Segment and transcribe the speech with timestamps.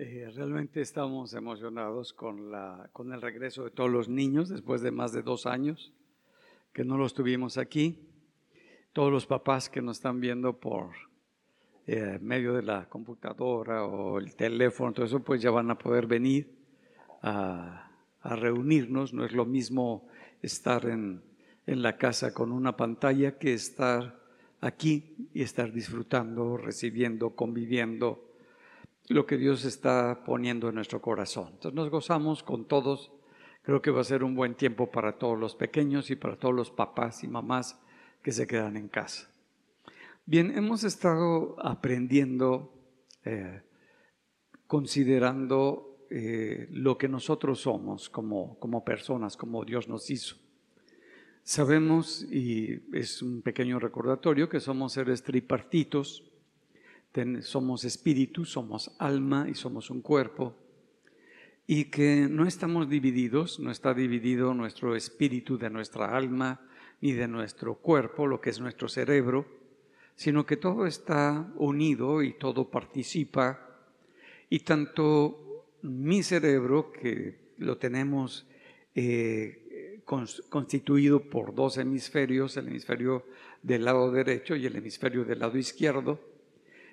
[0.00, 4.92] Eh, realmente estamos emocionados con, la, con el regreso de todos los niños después de
[4.92, 5.92] más de dos años
[6.72, 7.98] que no los tuvimos aquí.
[8.92, 10.90] Todos los papás que nos están viendo por
[11.88, 16.06] eh, medio de la computadora o el teléfono, todo eso, pues ya van a poder
[16.06, 16.48] venir
[17.20, 17.90] a,
[18.20, 19.12] a reunirnos.
[19.12, 20.06] No es lo mismo
[20.42, 21.22] estar en,
[21.66, 24.16] en la casa con una pantalla que estar
[24.60, 28.27] aquí y estar disfrutando, recibiendo, conviviendo
[29.08, 31.48] lo que Dios está poniendo en nuestro corazón.
[31.52, 33.10] Entonces nos gozamos con todos.
[33.62, 36.54] Creo que va a ser un buen tiempo para todos los pequeños y para todos
[36.54, 37.78] los papás y mamás
[38.22, 39.30] que se quedan en casa.
[40.26, 42.72] Bien, hemos estado aprendiendo,
[43.24, 43.62] eh,
[44.66, 50.36] considerando eh, lo que nosotros somos como, como personas, como Dios nos hizo.
[51.42, 56.27] Sabemos, y es un pequeño recordatorio, que somos seres tripartitos,
[57.42, 60.54] somos espíritu, somos alma y somos un cuerpo,
[61.66, 66.60] y que no estamos divididos, no está dividido nuestro espíritu de nuestra alma
[67.00, 69.46] ni de nuestro cuerpo, lo que es nuestro cerebro,
[70.14, 73.84] sino que todo está unido y todo participa,
[74.50, 78.46] y tanto mi cerebro, que lo tenemos
[78.94, 80.00] eh,
[80.48, 83.26] constituido por dos hemisferios, el hemisferio
[83.62, 86.18] del lado derecho y el hemisferio del lado izquierdo,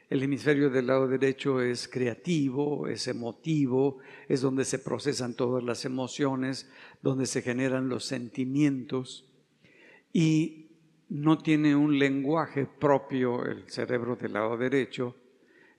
[0.10, 5.84] el hemisferio del lado derecho es creativo, es emotivo, es donde se procesan todas las
[5.86, 6.70] emociones,
[7.02, 9.28] donde se generan los sentimientos
[10.14, 10.68] y
[11.10, 15.16] no tiene un lenguaje propio el cerebro del lado derecho.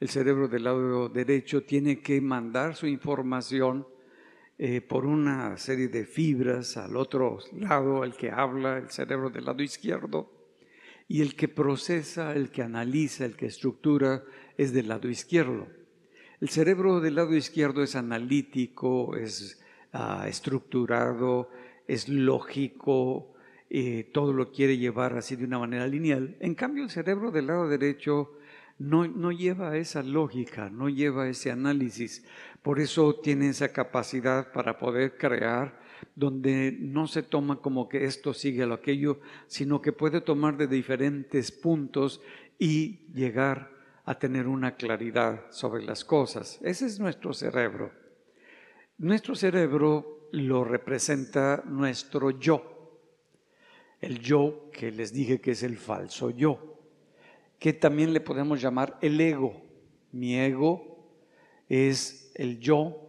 [0.00, 3.86] El cerebro del lado derecho tiene que mandar su información
[4.58, 9.44] eh, por una serie de fibras al otro lado, el que habla, el cerebro del
[9.44, 10.35] lado izquierdo
[11.08, 14.24] y el que procesa, el que analiza, el que estructura
[14.56, 15.68] es del lado izquierdo.
[16.40, 21.50] El cerebro del lado izquierdo es analítico, es ah, estructurado,
[21.86, 23.34] es lógico,
[23.70, 26.36] eh, todo lo quiere llevar así de una manera lineal.
[26.40, 28.32] En cambio, el cerebro del lado derecho
[28.78, 32.24] no, no lleva esa lógica, no lleva ese análisis.
[32.62, 35.80] Por eso tiene esa capacidad para poder crear
[36.14, 40.56] donde no se toma como que esto sigue a lo aquello, sino que puede tomar
[40.56, 42.20] de diferentes puntos
[42.58, 43.70] y llegar
[44.04, 46.58] a tener una claridad sobre las cosas.
[46.62, 47.92] Ese es nuestro cerebro.
[48.98, 53.00] Nuestro cerebro lo representa nuestro yo.
[54.00, 56.78] El yo que les dije que es el falso yo,
[57.58, 59.62] que también le podemos llamar el ego.
[60.12, 61.10] Mi ego
[61.68, 63.06] es el yo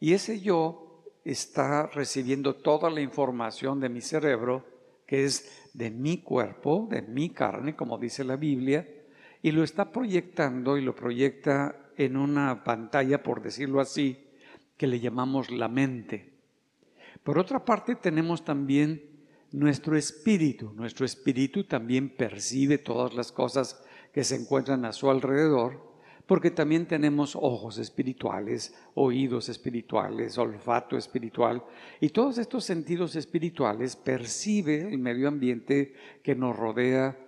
[0.00, 0.87] y ese yo
[1.30, 4.64] está recibiendo toda la información de mi cerebro,
[5.06, 8.88] que es de mi cuerpo, de mi carne, como dice la Biblia,
[9.42, 14.26] y lo está proyectando y lo proyecta en una pantalla, por decirlo así,
[14.78, 16.32] que le llamamos la mente.
[17.22, 19.02] Por otra parte, tenemos también
[19.52, 20.72] nuestro espíritu.
[20.74, 23.84] Nuestro espíritu también percibe todas las cosas
[24.14, 25.87] que se encuentran a su alrededor
[26.28, 31.64] porque también tenemos ojos espirituales, oídos espirituales, olfato espiritual,
[32.00, 37.18] y todos estos sentidos espirituales percibe el medio ambiente que nos rodea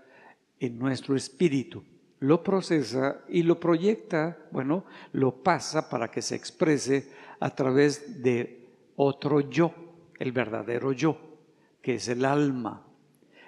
[0.61, 1.83] en nuestro espíritu.
[2.19, 8.69] Lo procesa y lo proyecta, bueno, lo pasa para que se exprese a través de
[8.97, 9.73] otro yo,
[10.19, 11.19] el verdadero yo,
[11.81, 12.87] que es el alma.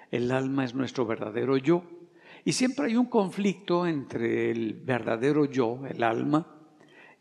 [0.09, 1.92] El alma es nuestro verdadero yo
[2.45, 6.45] y siempre hay un conflicto entre el verdadero yo, el alma,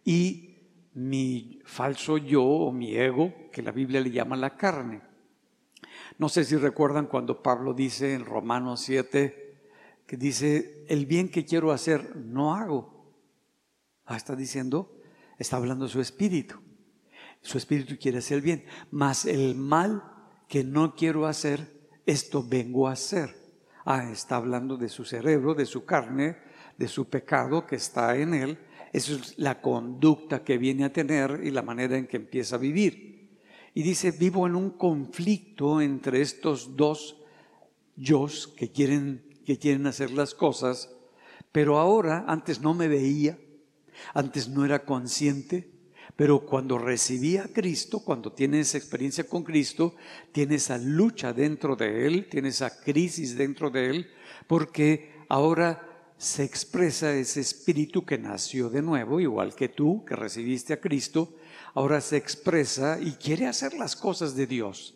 [0.05, 0.57] y
[0.95, 5.01] mi falso yo o mi ego, que la Biblia le llama la carne.
[6.19, 9.43] No sé si recuerdan cuando Pablo dice en Romanos 7,
[10.07, 13.17] que dice, el bien que quiero hacer no hago.
[14.05, 15.01] Ah, está diciendo,
[15.39, 16.57] está hablando su espíritu.
[17.41, 20.03] Su espíritu quiere hacer el bien, mas el mal
[20.49, 23.42] que no quiero hacer, esto vengo a hacer.
[23.85, 26.37] Ah, está hablando de su cerebro, de su carne,
[26.79, 28.59] de su pecado que está en él.
[28.93, 32.61] Esa es la conducta que viene a tener y la manera en que empieza a
[32.61, 33.41] vivir.
[33.75, 37.19] Y dice, vivo en un conflicto entre estos dos
[37.97, 38.27] yo
[38.57, 40.91] que quieren, que quieren hacer las cosas,
[41.51, 43.39] pero ahora, antes no me veía,
[44.15, 45.72] antes no era consciente,
[46.17, 49.95] pero cuando recibí a Cristo, cuando tiene esa experiencia con Cristo,
[50.31, 54.11] tiene esa lucha dentro de Él, tiene esa crisis dentro de Él,
[54.47, 55.89] porque ahora
[56.19, 61.35] se expresa ese espíritu que nació de nuevo, igual que tú, que recibiste a Cristo,
[61.75, 64.95] ahora se expresa y quiere hacer las cosas de Dios.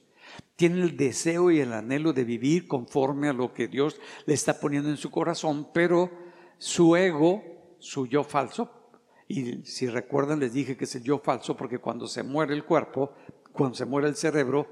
[0.55, 3.97] Tiene el deseo y el anhelo de vivir conforme a lo que Dios
[4.27, 6.11] le está poniendo en su corazón, pero
[6.59, 7.43] su ego,
[7.79, 8.71] su yo falso,
[9.29, 12.65] Y si recuerdan, les dije que es el yo falso porque cuando se muere el
[12.65, 13.13] cuerpo,
[13.53, 14.69] cuando se muere el cerebro,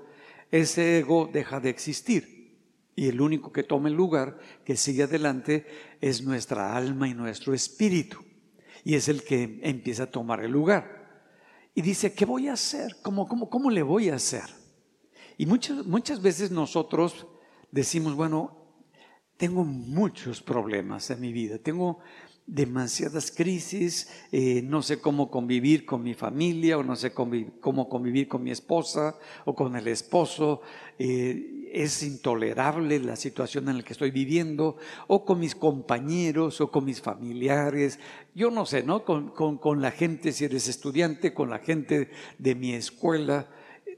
[0.50, 2.34] ese ego deja de existir.
[2.96, 5.66] Y el único que toma el lugar, que sigue adelante,
[6.00, 8.18] es nuestra alma y nuestro espíritu.
[8.84, 11.30] Y es el que empieza a tomar el lugar.
[11.74, 12.96] Y dice, ¿qué voy a hacer?
[13.02, 14.44] ¿Cómo, cómo, cómo le voy a hacer?
[15.36, 17.26] Y muchas, muchas veces nosotros
[17.72, 18.64] decimos, bueno,
[19.36, 21.98] tengo muchos problemas en mi vida, tengo
[22.46, 28.28] demasiadas crisis, eh, no sé cómo convivir con mi familia o no sé cómo convivir
[28.28, 30.60] con mi esposa o con el esposo,
[30.98, 34.76] eh, es intolerable la situación en la que estoy viviendo
[35.08, 37.98] o con mis compañeros o con mis familiares,
[38.34, 39.04] yo no sé, ¿no?
[39.04, 43.48] Con, con la gente, si eres estudiante, con la gente de mi escuela,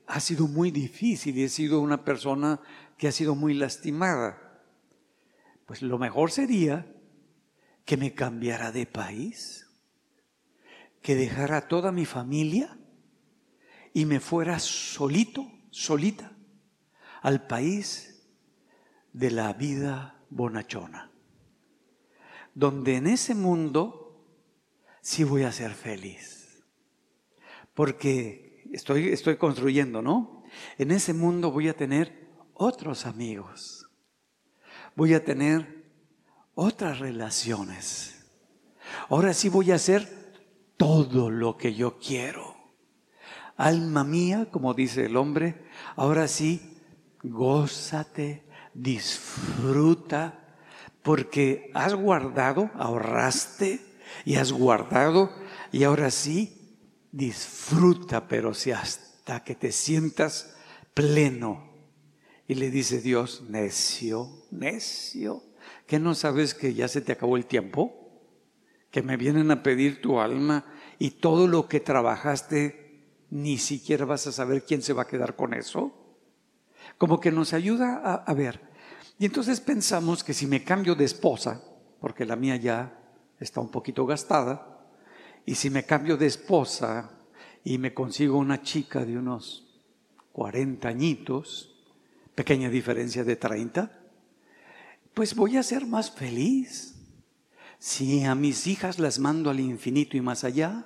[0.06, 2.60] ha sido muy difícil y he sido una persona
[2.96, 4.62] que ha sido muy lastimada.
[5.66, 6.87] Pues lo mejor sería
[7.86, 9.68] que me cambiara de país,
[11.00, 12.76] que dejara toda mi familia
[13.94, 16.36] y me fuera solito, solita,
[17.22, 18.28] al país
[19.12, 21.12] de la vida bonachona,
[22.54, 24.26] donde en ese mundo
[25.00, 26.64] sí voy a ser feliz,
[27.72, 30.42] porque estoy, estoy construyendo, ¿no?
[30.76, 33.88] En ese mundo voy a tener otros amigos,
[34.96, 35.75] voy a tener
[36.56, 38.25] otras relaciones.
[39.08, 40.08] Ahora sí voy a hacer
[40.76, 42.56] todo lo que yo quiero.
[43.56, 46.79] Alma mía, como dice el hombre, ahora sí,
[47.23, 50.56] gózate, disfruta,
[51.03, 53.81] porque has guardado, ahorraste
[54.25, 55.31] y has guardado,
[55.73, 56.79] y ahora sí,
[57.12, 60.56] disfruta, pero si hasta que te sientas
[60.94, 61.70] pleno.
[62.49, 65.43] Y le dice Dios, necio, necio,
[65.86, 67.94] ¿Qué no sabes que ya se te acabó el tiempo?
[68.90, 70.64] Que me vienen a pedir tu alma
[70.98, 75.36] y todo lo que trabajaste, ni siquiera vas a saber quién se va a quedar
[75.36, 75.92] con eso.
[76.98, 78.60] Como que nos ayuda a, a ver.
[79.18, 81.62] Y entonces pensamos que si me cambio de esposa,
[82.00, 82.98] porque la mía ya
[83.38, 84.88] está un poquito gastada,
[85.44, 87.10] y si me cambio de esposa
[87.62, 89.66] y me consigo una chica de unos
[90.32, 91.84] 40 añitos,
[92.34, 94.06] pequeña diferencia de 30,
[95.16, 96.94] pues voy a ser más feliz.
[97.78, 100.84] Si a mis hijas las mando al infinito y más allá,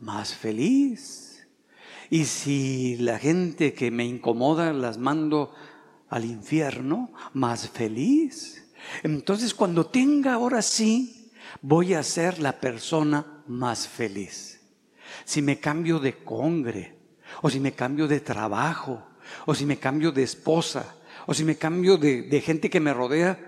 [0.00, 1.46] más feliz.
[2.08, 5.54] Y si la gente que me incomoda las mando
[6.08, 8.72] al infierno, más feliz.
[9.02, 11.30] Entonces cuando tenga ahora sí,
[11.60, 14.62] voy a ser la persona más feliz.
[15.26, 16.96] Si me cambio de congre,
[17.42, 19.06] o si me cambio de trabajo,
[19.44, 22.94] o si me cambio de esposa, o si me cambio de, de gente que me
[22.94, 23.47] rodea,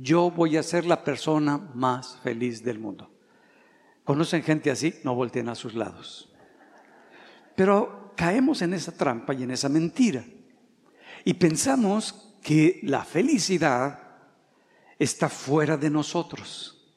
[0.00, 3.10] yo voy a ser la persona más feliz del mundo.
[4.04, 4.94] ¿Conocen gente así?
[5.02, 6.32] No volteen a sus lados.
[7.56, 10.24] Pero caemos en esa trampa y en esa mentira.
[11.24, 13.98] Y pensamos que la felicidad
[14.98, 16.96] está fuera de nosotros.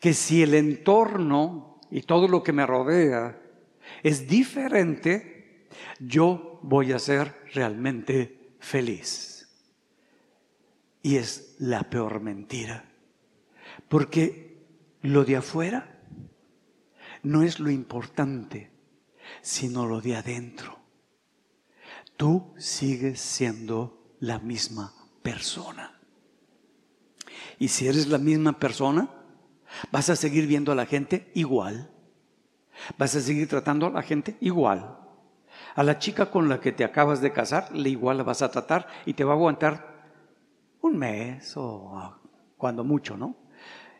[0.00, 3.40] Que si el entorno y todo lo que me rodea
[4.02, 5.68] es diferente,
[6.00, 9.33] yo voy a ser realmente feliz.
[11.04, 12.90] Y es la peor mentira.
[13.90, 14.64] Porque
[15.02, 16.00] lo de afuera
[17.22, 18.70] no es lo importante,
[19.42, 20.78] sino lo de adentro.
[22.16, 26.00] Tú sigues siendo la misma persona.
[27.58, 29.10] Y si eres la misma persona,
[29.92, 31.90] vas a seguir viendo a la gente igual.
[32.96, 35.00] Vas a seguir tratando a la gente igual.
[35.74, 38.50] A la chica con la que te acabas de casar, le igual la vas a
[38.50, 39.93] tratar y te va a aguantar
[40.84, 42.14] un mes o
[42.58, 43.36] cuando mucho, ¿no?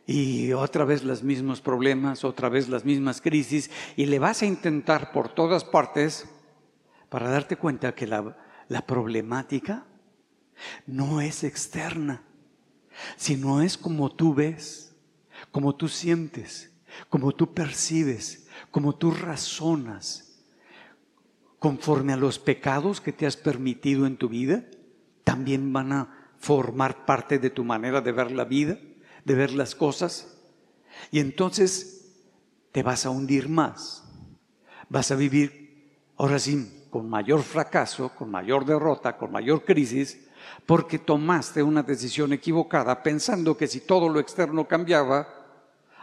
[0.06, 4.46] Y otra vez los mismos problemas, otra vez las mismas crisis, y le vas a
[4.46, 6.28] intentar por todas partes
[7.08, 8.36] para darte cuenta que la,
[8.68, 9.86] la problemática
[10.86, 12.22] no es externa,
[13.16, 14.94] sino es como tú ves,
[15.50, 16.70] como tú sientes,
[17.08, 20.44] como tú percibes, como tú razonas,
[21.58, 24.64] conforme a los pecados que te has permitido en tu vida,
[25.24, 28.78] también van a formar parte de tu manera de ver la vida,
[29.24, 30.38] de ver las cosas.
[31.10, 32.12] Y entonces
[32.72, 34.04] te vas a hundir más.
[34.88, 40.28] Vas a vivir, ahora sí, con mayor fracaso, con mayor derrota, con mayor crisis,
[40.66, 45.26] porque tomaste una decisión equivocada pensando que si todo lo externo cambiaba,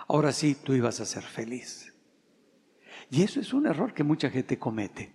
[0.08, 1.94] ahora sí tú ibas a ser feliz.
[3.10, 5.14] Y eso es un error que mucha gente comete.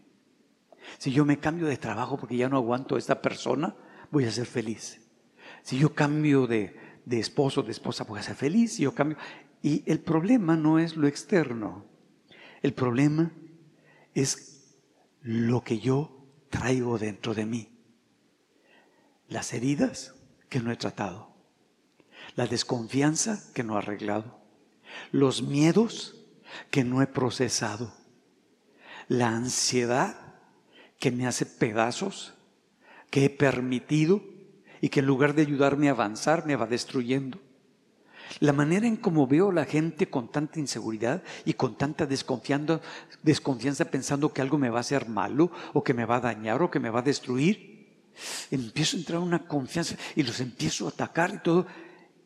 [0.99, 3.75] Si yo me cambio de trabajo porque ya no aguanto a esta persona,
[4.11, 5.01] voy a ser feliz.
[5.67, 8.75] Si yo cambio de, de esposo, de esposa, voy a ser feliz.
[8.75, 9.19] Si yo cambio.
[9.63, 11.85] Y el problema no es lo externo.
[12.63, 13.33] El problema
[14.15, 14.77] es
[15.23, 17.69] lo que yo traigo dentro de mí.
[19.27, 20.15] Las heridas
[20.49, 21.35] que no he tratado.
[22.37, 24.39] La desconfianza que no he arreglado.
[25.11, 26.29] Los miedos
[26.71, 27.93] que no he procesado.
[29.09, 30.37] La ansiedad
[31.01, 32.35] que me hace pedazos,
[33.11, 34.36] que he permitido
[34.81, 37.39] y que en lugar de ayudarme a avanzar me va destruyendo.
[38.41, 42.81] La manera en cómo veo a la gente con tanta inseguridad y con tanta desconfianza,
[43.23, 46.63] desconfianza pensando que algo me va a hacer malo o que me va a dañar
[46.63, 47.77] o que me va a destruir,
[48.51, 51.67] empiezo a entrar en una confianza y los empiezo a atacar y todo.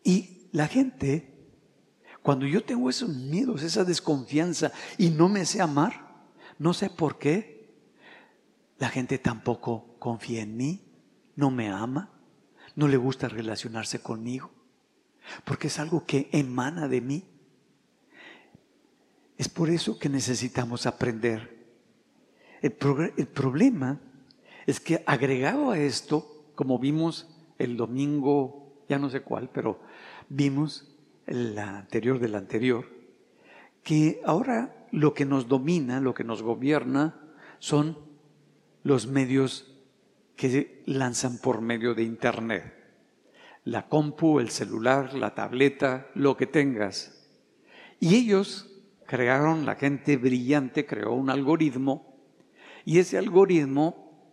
[0.03, 1.33] Y la gente,
[2.23, 6.25] cuando yo tengo esos miedos, esa desconfianza y no me sé amar,
[6.59, 7.61] no sé por qué,
[8.79, 10.81] la gente tampoco confía en mí,
[11.37, 12.11] no me ama,
[12.77, 14.51] no le gusta relacionarse conmigo,
[15.45, 17.25] porque es algo que emana de mí.
[19.37, 21.61] Es por eso que necesitamos aprender.
[22.63, 24.01] El, problema
[24.67, 29.81] es que agregado a esto, como vimos el domingo, ya no sé cuál, pero
[30.29, 30.95] vimos
[31.27, 32.87] el anterior del anterior,
[33.83, 37.19] que ahora lo que nos domina, lo que nos gobierna,
[37.61, 37.97] son
[38.83, 39.70] los medios
[40.41, 42.73] que lanzan por medio de Internet.
[43.65, 47.29] La compu, el celular, la tableta, lo que tengas.
[48.01, 48.67] Y ellos
[49.05, 52.17] crearon, la gente brillante creó un algoritmo
[52.87, 54.33] y ese algoritmo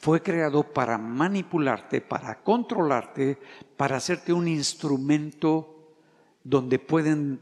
[0.00, 3.36] fue creado para manipularte, para controlarte,
[3.76, 5.96] para hacerte un instrumento
[6.44, 7.40] donde pueden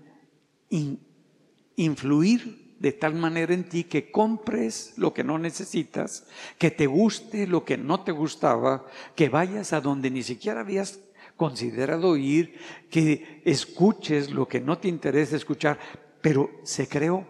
[1.77, 6.27] influir de tal manera en ti que compres lo que no necesitas,
[6.59, 8.85] que te guste lo que no te gustaba,
[9.15, 10.99] que vayas a donde ni siquiera habías
[11.37, 12.59] considerado ir,
[12.91, 15.79] que escuches lo que no te interesa escuchar,
[16.21, 17.25] pero se creó.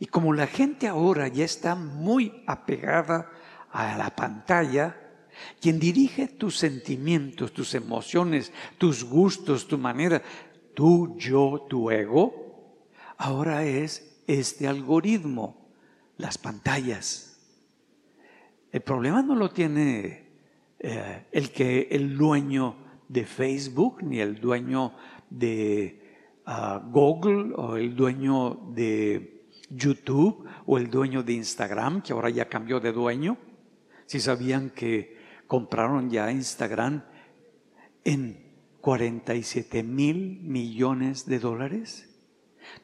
[0.00, 3.30] Y como la gente ahora ya está muy apegada
[3.70, 4.98] a la pantalla,
[5.60, 10.22] quien dirige tus sentimientos, tus emociones, tus gustos, tu manera,
[10.72, 12.78] tú, yo, tu ego,
[13.18, 15.68] ahora es este algoritmo,
[16.16, 17.38] las pantallas.
[18.72, 20.24] El problema no lo tiene
[20.78, 22.76] eh, el que el dueño
[23.08, 24.94] de Facebook, ni el dueño
[25.30, 26.00] de
[26.46, 32.48] ah, Google, o el dueño de YouTube, o el dueño de Instagram, que ahora ya
[32.48, 33.36] cambió de dueño.
[34.06, 35.16] Si sabían que
[35.46, 37.04] compraron ya Instagram
[38.04, 38.44] en
[38.80, 42.13] 47 mil millones de dólares.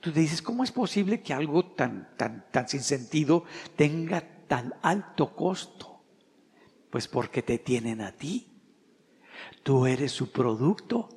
[0.00, 3.44] Tú te dices, ¿cómo es posible que algo tan, tan, tan sin sentido
[3.76, 6.02] tenga tan alto costo?
[6.90, 8.48] Pues porque te tienen a ti.
[9.62, 11.08] Tú eres su producto,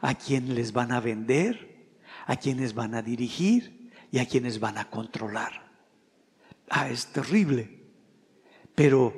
[0.00, 1.90] a quien les van a vender,
[2.26, 5.70] a quienes van a dirigir y a quienes van a controlar.
[6.68, 7.82] Ah, es terrible.
[8.74, 9.12] Pero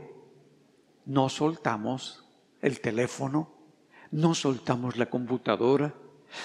[1.05, 2.25] no soltamos
[2.61, 3.53] el teléfono,
[4.11, 5.95] no soltamos la computadora.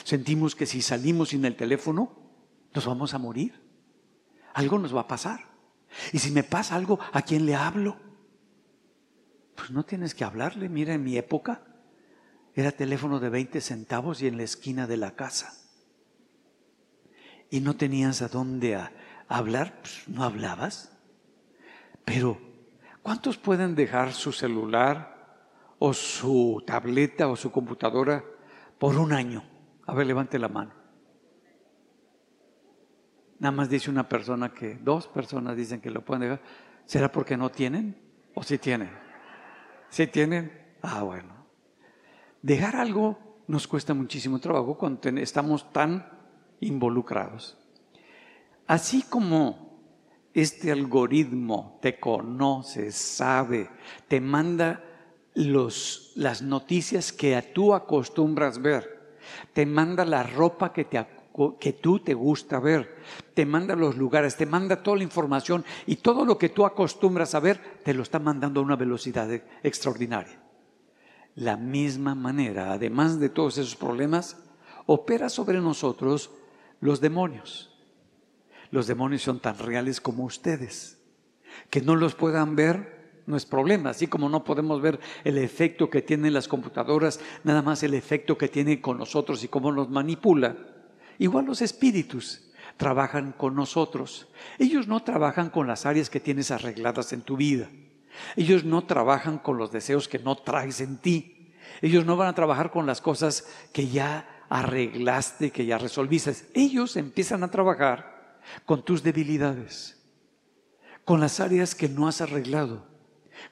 [0.04, 2.19] Sentimos que si salimos sin el teléfono,
[2.74, 3.62] nos vamos a morir.
[4.54, 5.50] Algo nos va a pasar.
[6.14, 7.98] Y si me pasa algo, ¿a quién le hablo?
[9.56, 10.70] Pues no tienes que hablarle.
[10.70, 11.64] Mira, en mi época
[12.54, 15.54] era teléfono de 20 centavos y en la esquina de la casa.
[17.50, 18.80] Y no tenías a dónde
[19.28, 20.92] hablar, pues no hablabas.
[22.06, 22.40] Pero,
[23.02, 25.48] ¿cuántos pueden dejar su celular
[25.80, 28.24] o su tableta o su computadora
[28.78, 29.44] por un año?
[29.86, 30.79] A ver, levante la mano.
[33.40, 36.42] Nada más dice una persona que, dos personas dicen que lo pueden dejar.
[36.86, 37.96] ¿Será porque no tienen?
[38.34, 38.90] ¿O si tienen?
[39.90, 40.52] ¿Si tienen?
[40.82, 41.46] Ah, bueno.
[42.42, 46.06] Dejar algo nos cuesta muchísimo trabajo cuando estamos tan
[46.60, 47.58] involucrados.
[48.68, 49.80] Así como
[50.34, 53.70] este algoritmo te conoce, sabe,
[54.08, 54.84] te manda
[55.34, 59.18] los, las noticias que tú acostumbras ver,
[59.54, 60.98] te manda la ropa que te
[61.60, 62.98] que tú te gusta ver,
[63.34, 67.36] te manda los lugares, te manda toda la información y todo lo que tú acostumbras
[67.36, 69.30] a ver, te lo está mandando a una velocidad
[69.64, 70.42] extraordinaria.
[71.36, 74.38] La misma manera, además de todos esos problemas,
[74.86, 76.32] opera sobre nosotros
[76.82, 77.72] los demonios.
[78.72, 81.00] Los demonios son tan reales como ustedes.
[81.70, 85.88] Que no los puedan ver no es problema, así como no podemos ver el efecto
[85.92, 89.88] que tienen las computadoras, nada más el efecto que tiene con nosotros y cómo nos
[89.88, 90.58] manipula
[91.20, 94.30] Igual los espíritus trabajan con nosotros.
[94.58, 97.70] Ellos no trabajan con las áreas que tienes arregladas en tu vida.
[98.36, 101.54] Ellos no trabajan con los deseos que no traes en ti.
[101.82, 106.34] Ellos no van a trabajar con las cosas que ya arreglaste, que ya resolviste.
[106.54, 110.02] Ellos empiezan a trabajar con tus debilidades,
[111.06, 112.88] con las áreas que no has arreglado,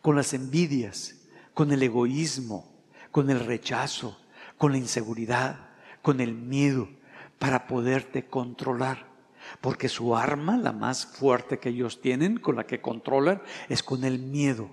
[0.01, 2.81] con las envidias, con el egoísmo,
[3.12, 4.17] con el rechazo,
[4.57, 5.69] con la inseguridad,
[6.01, 6.88] con el miedo,
[7.39, 9.08] para poderte controlar.
[9.62, 14.03] Porque su arma, la más fuerte que ellos tienen, con la que controlan, es con
[14.03, 14.70] el miedo.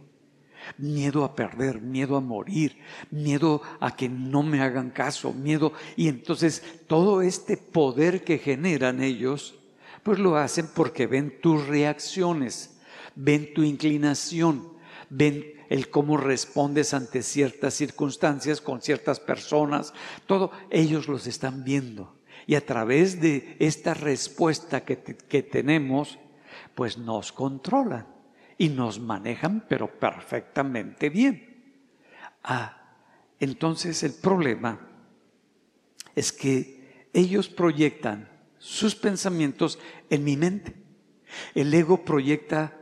[0.78, 2.78] Miedo a perder, miedo a morir,
[3.10, 5.72] miedo a que no me hagan caso, miedo.
[5.96, 9.54] Y entonces todo este poder que generan ellos,
[10.02, 12.78] pues lo hacen porque ven tus reacciones,
[13.14, 14.72] ven tu inclinación,
[15.10, 19.92] ven el cómo respondes ante ciertas circunstancias, con ciertas personas,
[20.26, 22.14] todo, ellos los están viendo.
[22.46, 26.18] Y a través de esta respuesta que, que tenemos,
[26.74, 28.06] pues nos controlan
[28.58, 31.54] y nos manejan, pero perfectamente bien.
[32.42, 32.96] Ah,
[33.40, 34.80] entonces el problema
[36.14, 39.78] es que ellos proyectan sus pensamientos
[40.10, 40.74] en mi mente.
[41.54, 42.76] El ego proyecta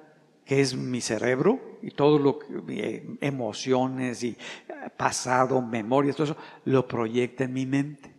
[0.44, 4.36] que es mi cerebro y todo lo que emociones y
[4.96, 8.12] pasado, memorias, todo eso lo proyecta en mi mente.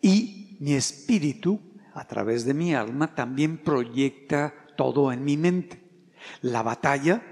[0.00, 1.60] Y mi espíritu,
[1.94, 5.82] a través de mi alma, también proyecta todo en mi mente.
[6.42, 7.22] La batalla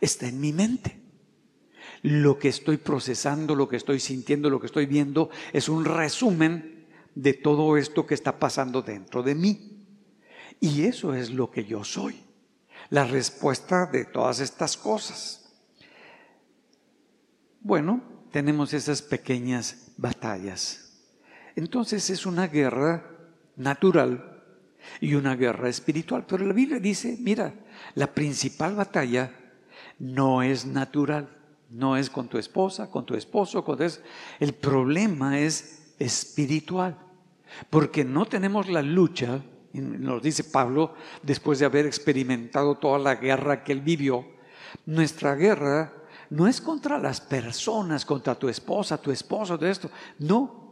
[0.00, 1.00] está en mi mente.
[2.02, 6.86] Lo que estoy procesando, lo que estoy sintiendo, lo que estoy viendo, es un resumen
[7.14, 9.86] de todo esto que está pasando dentro de mí.
[10.60, 12.20] Y eso es lo que yo soy.
[12.90, 15.52] La respuesta de todas estas cosas.
[17.60, 20.83] Bueno, tenemos esas pequeñas batallas.
[21.56, 23.10] Entonces es una guerra
[23.56, 24.42] natural
[25.00, 26.24] y una guerra espiritual.
[26.26, 27.54] Pero la Biblia dice, mira,
[27.94, 29.32] la principal batalla
[29.98, 31.28] no es natural,
[31.70, 34.00] no es con tu esposa, con tu esposo, con eso.
[34.40, 36.98] El problema es espiritual,
[37.70, 39.42] porque no tenemos la lucha,
[39.72, 44.26] nos dice Pablo, después de haber experimentado toda la guerra que él vivió,
[44.86, 45.92] nuestra guerra
[46.30, 50.63] no es contra las personas, contra tu esposa, tu esposo, de esto, no,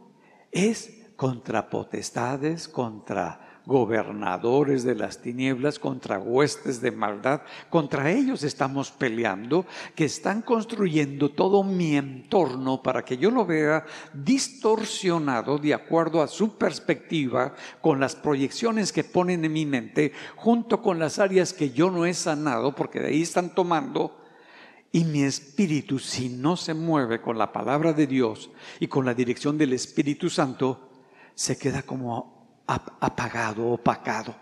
[0.53, 7.41] es contra potestades, contra gobernadores de las tinieblas, contra huestes de maldad.
[7.69, 13.85] Contra ellos estamos peleando, que están construyendo todo mi entorno para que yo lo vea
[14.13, 20.81] distorsionado de acuerdo a su perspectiva, con las proyecciones que ponen en mi mente, junto
[20.81, 24.22] con las áreas que yo no he sanado, porque de ahí están tomando.
[24.95, 29.15] Y mi espíritu, si no se mueve con la palabra de Dios y con la
[29.15, 30.91] dirección del Espíritu Santo,
[31.33, 34.35] se queda como apagado, opacado.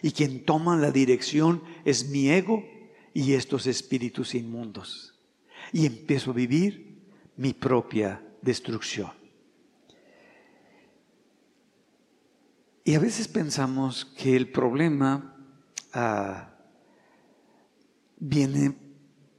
[0.00, 2.64] Y quien toma la dirección es mi ego
[3.12, 5.18] y estos espíritus inmundos.
[5.72, 7.02] Y empiezo a vivir
[7.36, 9.10] mi propia destrucción.
[12.84, 15.36] Y a veces pensamos que el problema
[15.92, 16.54] ah,
[18.20, 18.81] viene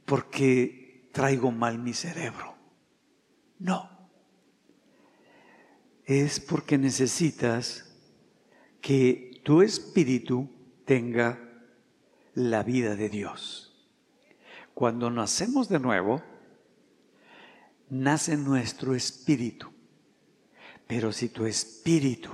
[0.04, 2.54] porque traigo mal mi cerebro.
[3.58, 3.88] No.
[6.04, 7.94] Es porque necesitas
[8.80, 10.50] que tu espíritu
[10.84, 11.38] tenga
[12.34, 13.74] la vida de Dios.
[14.74, 16.22] Cuando nacemos de nuevo,
[17.88, 19.72] nace nuestro espíritu.
[20.86, 22.30] Pero si tu espíritu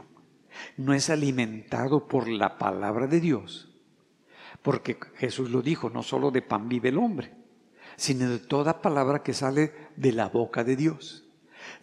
[0.76, 3.68] no es alimentado por la palabra de Dios,
[4.62, 7.39] porque Jesús lo dijo, no solo de pan vive el hombre,
[8.00, 11.28] sino de toda palabra que sale de la boca de Dios.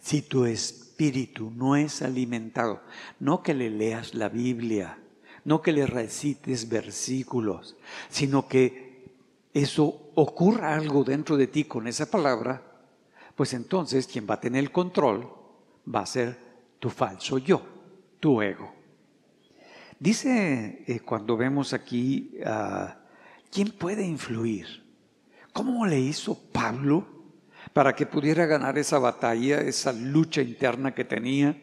[0.00, 2.82] Si tu espíritu no es alimentado,
[3.20, 4.98] no que le leas la Biblia,
[5.44, 7.76] no que le recites versículos,
[8.08, 9.14] sino que
[9.54, 12.64] eso ocurra algo dentro de ti con esa palabra,
[13.36, 15.32] pues entonces quien va a tener el control
[15.86, 16.36] va a ser
[16.80, 17.62] tu falso yo,
[18.18, 18.74] tu ego.
[20.00, 22.88] Dice eh, cuando vemos aquí, uh,
[23.52, 24.87] ¿quién puede influir?
[25.58, 27.04] ¿Cómo le hizo Pablo
[27.72, 31.60] para que pudiera ganar esa batalla, esa lucha interna que tenía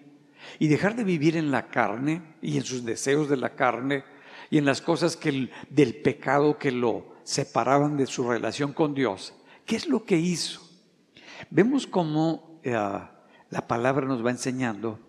[0.59, 4.03] y dejar de vivir en la carne y en sus deseos de la carne
[4.49, 9.33] y en las cosas que del pecado que lo separaban de su relación con Dios.
[9.65, 10.59] ¿Qué es lo que hizo?
[11.49, 14.99] Vemos cómo eh, la palabra nos va enseñando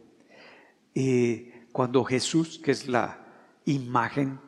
[0.95, 3.19] eh, cuando Jesús, que es la
[3.65, 4.39] imagen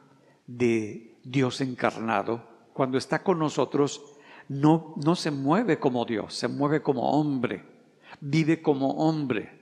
[0.46, 4.08] de Dios encarnado, cuando está con nosotros,
[4.49, 7.65] no, no se mueve como Dios, se mueve como hombre,
[8.21, 9.59] vive como hombre.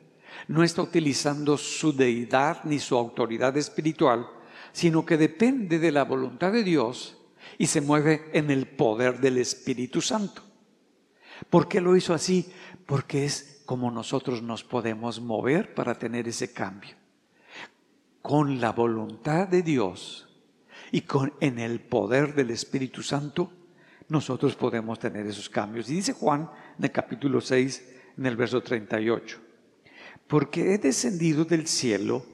[0.49, 4.29] No está utilizando su deidad ni su autoridad espiritual,
[4.72, 7.16] sino que depende de la voluntad de Dios
[7.59, 10.42] y se mueve en el poder del Espíritu Santo.
[11.51, 12.53] ¿Por qué lo hizo así?
[12.87, 16.96] Porque es como nosotros nos podemos mover para tener ese cambio.
[18.22, 20.29] con la voluntad de Dios
[20.90, 23.53] y con, en el poder del Espíritu Santo,
[24.09, 25.88] nosotros podemos tener esos cambios.
[25.90, 29.38] Y dice Juan en el capítulo 6, en el verso 38,
[30.27, 32.25] porque he descendido del cielo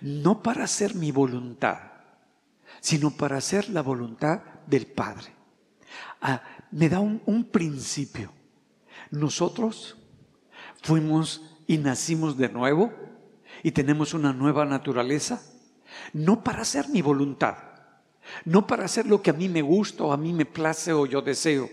[0.00, 1.78] no para hacer mi voluntad,
[2.80, 5.34] sino para hacer la voluntad del Padre.
[6.20, 8.32] Ah, me da un, un principio.
[9.10, 9.96] Nosotros
[10.82, 12.92] fuimos y nacimos de nuevo
[13.62, 15.42] y tenemos una nueva naturaleza,
[16.12, 17.56] no para hacer mi voluntad,
[18.44, 21.06] no para hacer lo que a mí me gusta o a mí me place o
[21.06, 21.68] yo deseo,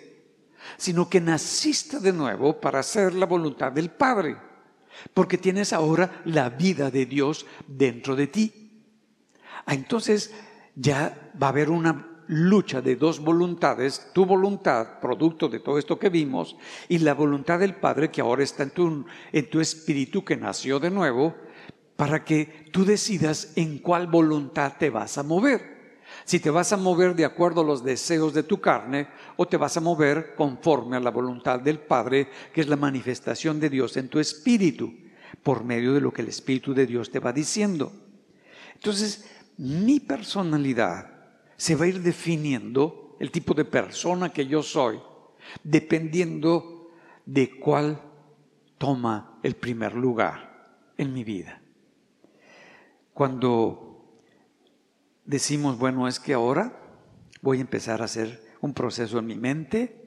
[0.77, 4.37] sino que naciste de nuevo para hacer la voluntad del Padre,
[5.13, 8.53] porque tienes ahora la vida de Dios dentro de ti.
[9.65, 10.33] Ah, entonces
[10.75, 15.99] ya va a haber una lucha de dos voluntades, tu voluntad, producto de todo esto
[15.99, 16.55] que vimos,
[16.87, 20.79] y la voluntad del Padre que ahora está en tu, en tu espíritu que nació
[20.79, 21.35] de nuevo,
[21.95, 25.72] para que tú decidas en cuál voluntad te vas a mover.
[26.25, 29.57] Si te vas a mover de acuerdo a los deseos de tu carne o te
[29.57, 33.97] vas a mover conforme a la voluntad del Padre, que es la manifestación de Dios
[33.97, 34.93] en tu espíritu,
[35.41, 37.91] por medio de lo que el Espíritu de Dios te va diciendo.
[38.75, 41.11] Entonces, mi personalidad
[41.57, 44.99] se va a ir definiendo el tipo de persona que yo soy,
[45.63, 46.91] dependiendo
[47.25, 48.01] de cuál
[48.77, 51.61] toma el primer lugar en mi vida.
[53.13, 53.92] Cuando
[55.25, 56.73] decimos, bueno, es que ahora
[57.41, 60.03] voy a empezar a hacer un proceso en mi mente,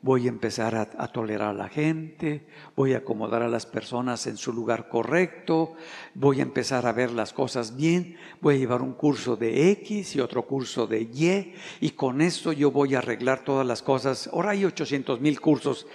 [0.00, 4.36] voy a empezar a, tolerar a la gente, voy a acomodar a las personas en
[4.36, 5.74] su lugar correcto,
[6.14, 10.14] voy a empezar a ver las cosas bien, voy a llevar un curso de X
[10.14, 14.30] y otro curso de Y, y con esto yo voy a arreglar todas las cosas.
[14.32, 15.86] Ahora hay 800 mil cursos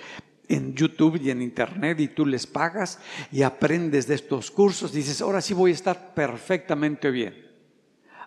[0.50, 3.00] en YouTube y en Internet y tú les pagas
[3.32, 7.53] y aprendes de estos cursos, dices, ahora sí voy a estar perfectamente bien.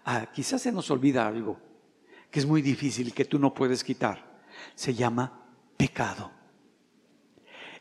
[0.08, 1.58] Ah, quizás se nos olvida algo
[2.30, 4.40] que es muy difícil y que tú no puedes quitar.
[4.76, 5.44] Se llama
[5.76, 6.30] pecado.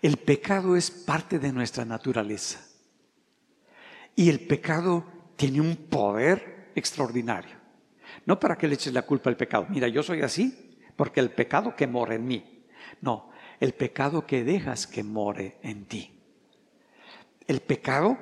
[0.01, 2.59] El pecado es parte de nuestra naturaleza.
[4.15, 7.55] Y el pecado tiene un poder extraordinario.
[8.25, 9.67] No para que le eches la culpa al pecado.
[9.69, 12.65] Mira, yo soy así porque el pecado que mora en mí.
[13.01, 16.19] No, el pecado que dejas que more en ti.
[17.45, 18.17] El pecado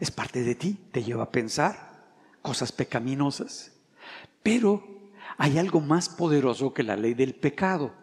[0.00, 1.91] es parte de ti, te lleva a pensar
[2.42, 3.72] cosas pecaminosas.
[4.42, 4.84] Pero
[5.38, 7.94] hay algo más poderoso que la ley del pecado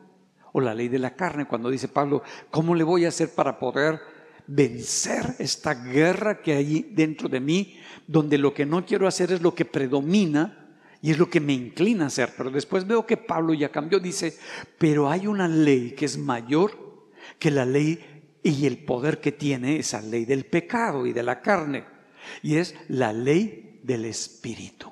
[0.52, 3.60] o la ley de la carne, cuando dice Pablo, ¿cómo le voy a hacer para
[3.60, 3.99] poder
[4.47, 9.41] vencer esta guerra que hay dentro de mí, donde lo que no quiero hacer es
[9.41, 10.67] lo que predomina
[11.02, 12.34] y es lo que me inclina a hacer?
[12.36, 14.38] Pero después veo que Pablo ya cambió, dice,
[14.80, 16.89] pero hay una ley que es mayor
[17.38, 21.41] que la ley y el poder que tiene esa ley del pecado y de la
[21.41, 21.86] carne,
[22.41, 24.92] y es la ley del Espíritu.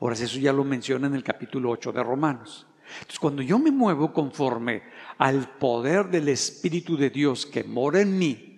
[0.00, 2.66] Ahora, eso ya lo menciona en el capítulo 8 de Romanos.
[2.94, 4.82] Entonces, cuando yo me muevo conforme
[5.18, 8.50] al poder del Espíritu de Dios que mora en mí,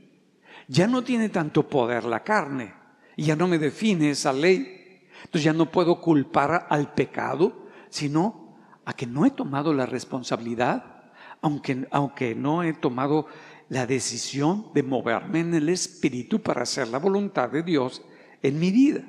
[0.68, 2.72] ya no tiene tanto poder la carne
[3.16, 5.02] y ya no me define esa ley.
[5.24, 11.12] Entonces ya no puedo culpar al pecado, sino a que no he tomado la responsabilidad,
[11.40, 13.26] aunque, aunque no he tomado
[13.68, 18.02] la decisión de moverme en el Espíritu para hacer la voluntad de Dios
[18.42, 19.02] en mi vida.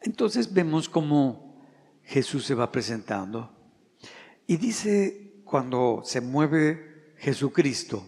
[0.00, 1.62] Entonces vemos cómo
[2.04, 3.50] Jesús se va presentando.
[4.46, 8.06] Y dice cuando se mueve Jesucristo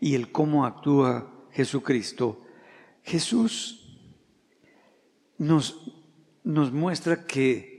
[0.00, 2.42] y el cómo actúa Jesucristo,
[3.02, 3.98] Jesús
[5.38, 5.92] nos,
[6.44, 7.78] nos muestra que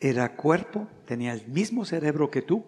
[0.00, 2.64] era cuerpo, tenía el mismo cerebro que tú,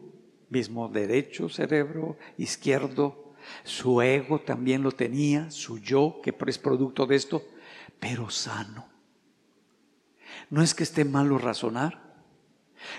[0.51, 7.17] mismo derecho cerebro, izquierdo, su ego también lo tenía, su yo, que es producto de
[7.17, 7.43] esto,
[7.99, 8.94] pero sano.
[10.51, 12.03] No es que esté malo razonar,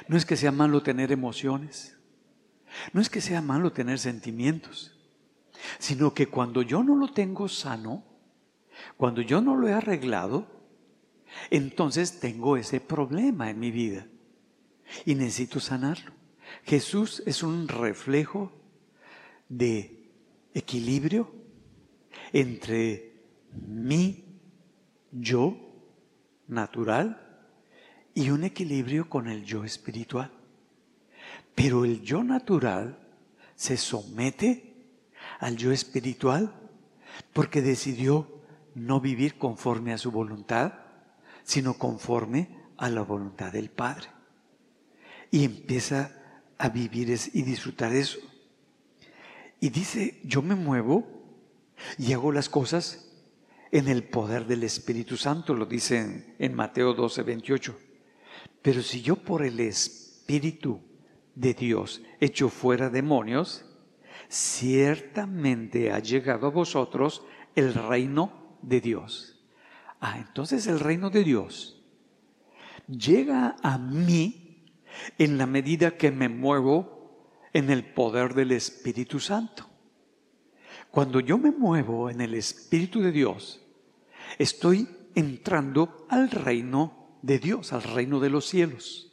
[0.08, 1.98] no es que sea malo tener emociones,
[2.94, 4.98] no es que sea malo tener sentimientos,
[5.80, 8.04] sino que cuando yo no lo tengo sano,
[8.98, 10.48] cuando yo no lo he arreglado,
[11.50, 14.08] entonces tengo ese problema en mi vida.
[15.06, 16.12] Y necesito sanarlo.
[16.64, 18.52] Jesús es un reflejo
[19.50, 20.12] de
[20.54, 21.34] equilibrio
[22.32, 23.14] entre
[23.52, 24.26] mi
[25.12, 25.58] yo
[26.48, 27.25] natural
[28.16, 30.32] y un equilibrio con el yo espiritual.
[31.54, 32.98] Pero el yo natural
[33.56, 34.74] se somete
[35.40, 36.54] al yo espiritual
[37.34, 38.42] porque decidió
[38.74, 40.74] no vivir conforme a su voluntad,
[41.44, 44.08] sino conforme a la voluntad del Padre.
[45.30, 46.12] Y empieza
[46.58, 48.20] a vivir y disfrutar eso.
[49.60, 51.06] Y dice, yo me muevo
[51.98, 53.12] y hago las cosas
[53.72, 57.85] en el poder del Espíritu Santo, lo dice en, en Mateo 12, 28.
[58.66, 60.82] Pero si yo por el Espíritu
[61.36, 63.64] de Dios echo fuera demonios,
[64.28, 67.24] ciertamente ha llegado a vosotros
[67.54, 69.46] el reino de Dios.
[70.00, 71.86] Ah, entonces el reino de Dios
[72.88, 74.66] llega a mí
[75.20, 79.70] en la medida que me muevo en el poder del Espíritu Santo.
[80.90, 83.64] Cuando yo me muevo en el Espíritu de Dios,
[84.40, 89.12] estoy entrando al reino de Dios, al reino de los cielos.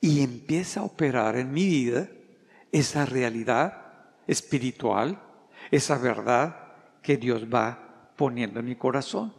[0.00, 2.08] Y empieza a operar en mi vida
[2.72, 5.20] esa realidad espiritual,
[5.70, 9.34] esa verdad que Dios va poniendo en mi corazón.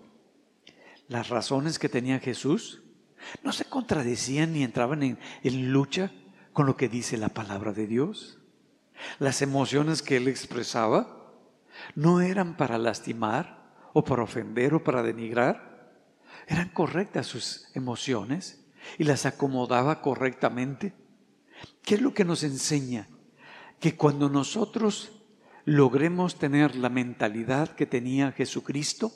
[1.08, 2.84] Las razones que tenía Jesús
[3.44, 6.12] no se contradecían ni entraban en, en lucha
[6.54, 8.40] con lo que dice la palabra de Dios.
[9.18, 11.34] Las emociones que él expresaba
[11.96, 15.71] no eran para lastimar o para ofender o para denigrar.
[16.52, 18.62] Eran correctas sus emociones
[18.98, 20.94] y las acomodaba correctamente.
[21.82, 23.08] ¿Qué es lo que nos enseña?
[23.80, 25.14] Que cuando nosotros
[25.64, 29.14] logremos tener la mentalidad que tenía Jesucristo,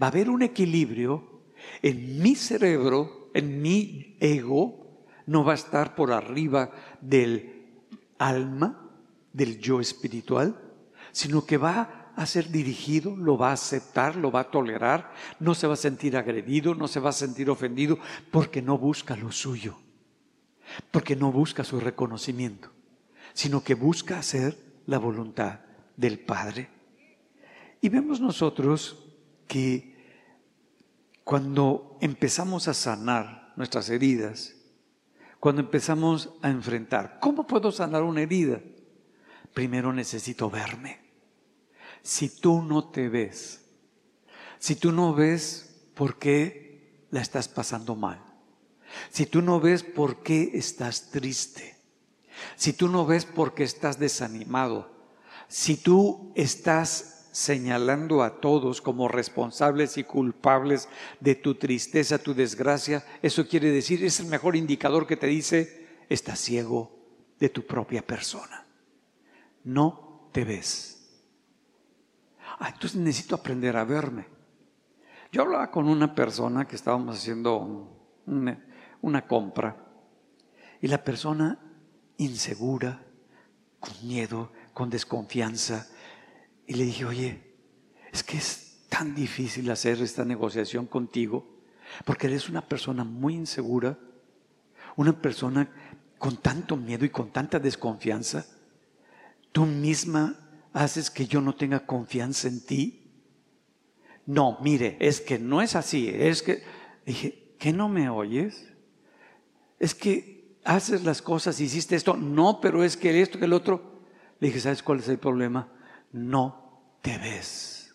[0.00, 1.42] va a haber un equilibrio
[1.82, 7.82] en mi cerebro, en mi ego, no va a estar por arriba del
[8.18, 8.88] alma,
[9.32, 10.60] del yo espiritual,
[11.10, 15.54] sino que va a ser dirigido, lo va a aceptar, lo va a tolerar, no
[15.54, 17.98] se va a sentir agredido, no se va a sentir ofendido,
[18.30, 19.76] porque no busca lo suyo,
[20.90, 22.70] porque no busca su reconocimiento,
[23.34, 25.60] sino que busca hacer la voluntad
[25.96, 26.70] del Padre.
[27.82, 29.04] Y vemos nosotros
[29.46, 29.94] que
[31.22, 34.56] cuando empezamos a sanar nuestras heridas,
[35.38, 38.60] cuando empezamos a enfrentar, ¿cómo puedo sanar una herida?
[39.52, 41.05] Primero necesito verme.
[42.06, 43.62] Si tú no te ves,
[44.60, 48.22] si tú no ves por qué la estás pasando mal,
[49.10, 51.76] si tú no ves por qué estás triste,
[52.54, 54.88] si tú no ves por qué estás desanimado,
[55.48, 60.88] si tú estás señalando a todos como responsables y culpables
[61.18, 65.88] de tu tristeza, tu desgracia, eso quiere decir, es el mejor indicador que te dice,
[66.08, 66.96] estás ciego
[67.40, 68.64] de tu propia persona.
[69.64, 70.95] No te ves.
[72.58, 74.26] Ah, entonces necesito aprender a verme.
[75.32, 78.64] Yo hablaba con una persona que estábamos haciendo una,
[79.02, 79.76] una compra
[80.80, 81.58] y la persona
[82.16, 83.02] insegura,
[83.80, 85.86] con miedo, con desconfianza.
[86.66, 87.54] Y le dije, oye,
[88.12, 91.46] es que es tan difícil hacer esta negociación contigo,
[92.04, 93.98] porque eres una persona muy insegura,
[94.96, 95.68] una persona
[96.18, 98.46] con tanto miedo y con tanta desconfianza.
[99.52, 100.45] Tú misma
[100.76, 103.10] haces que yo no tenga confianza en ti.
[104.26, 106.62] No, mire, es que no es así, es que,
[107.06, 108.68] dije, ¿qué no me oyes?
[109.78, 114.02] Es que haces las cosas, hiciste esto, no, pero es que esto, que el otro.
[114.38, 115.72] Le dije, ¿sabes cuál es el problema?
[116.12, 117.94] No te ves.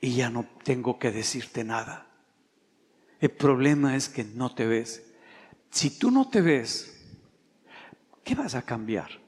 [0.00, 2.06] Y ya no tengo que decirte nada.
[3.18, 5.02] El problema es que no te ves.
[5.70, 7.04] Si tú no te ves,
[8.22, 9.20] ¿qué vas a cambiar?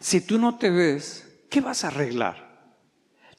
[0.00, 2.48] Si tú no te ves, ¿qué vas a arreglar?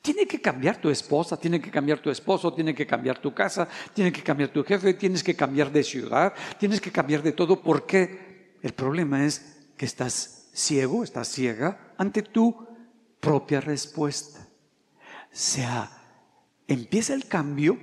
[0.01, 3.67] Tiene que cambiar tu esposa, tiene que cambiar tu esposo, tiene que cambiar tu casa,
[3.93, 7.61] tiene que cambiar tu jefe, tienes que cambiar de ciudad, tienes que cambiar de todo.
[7.61, 12.67] porque El problema es que estás ciego, estás ciega ante tu
[13.19, 14.39] propia respuesta.
[15.31, 15.91] O sea,
[16.67, 17.77] empieza el cambio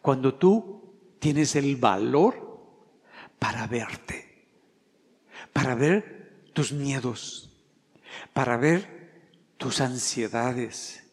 [0.00, 2.44] cuando tú tienes el valor
[3.38, 4.48] para verte,
[5.52, 7.53] para ver tus miedos,
[8.32, 8.94] para ver
[9.56, 11.04] tus ansiedades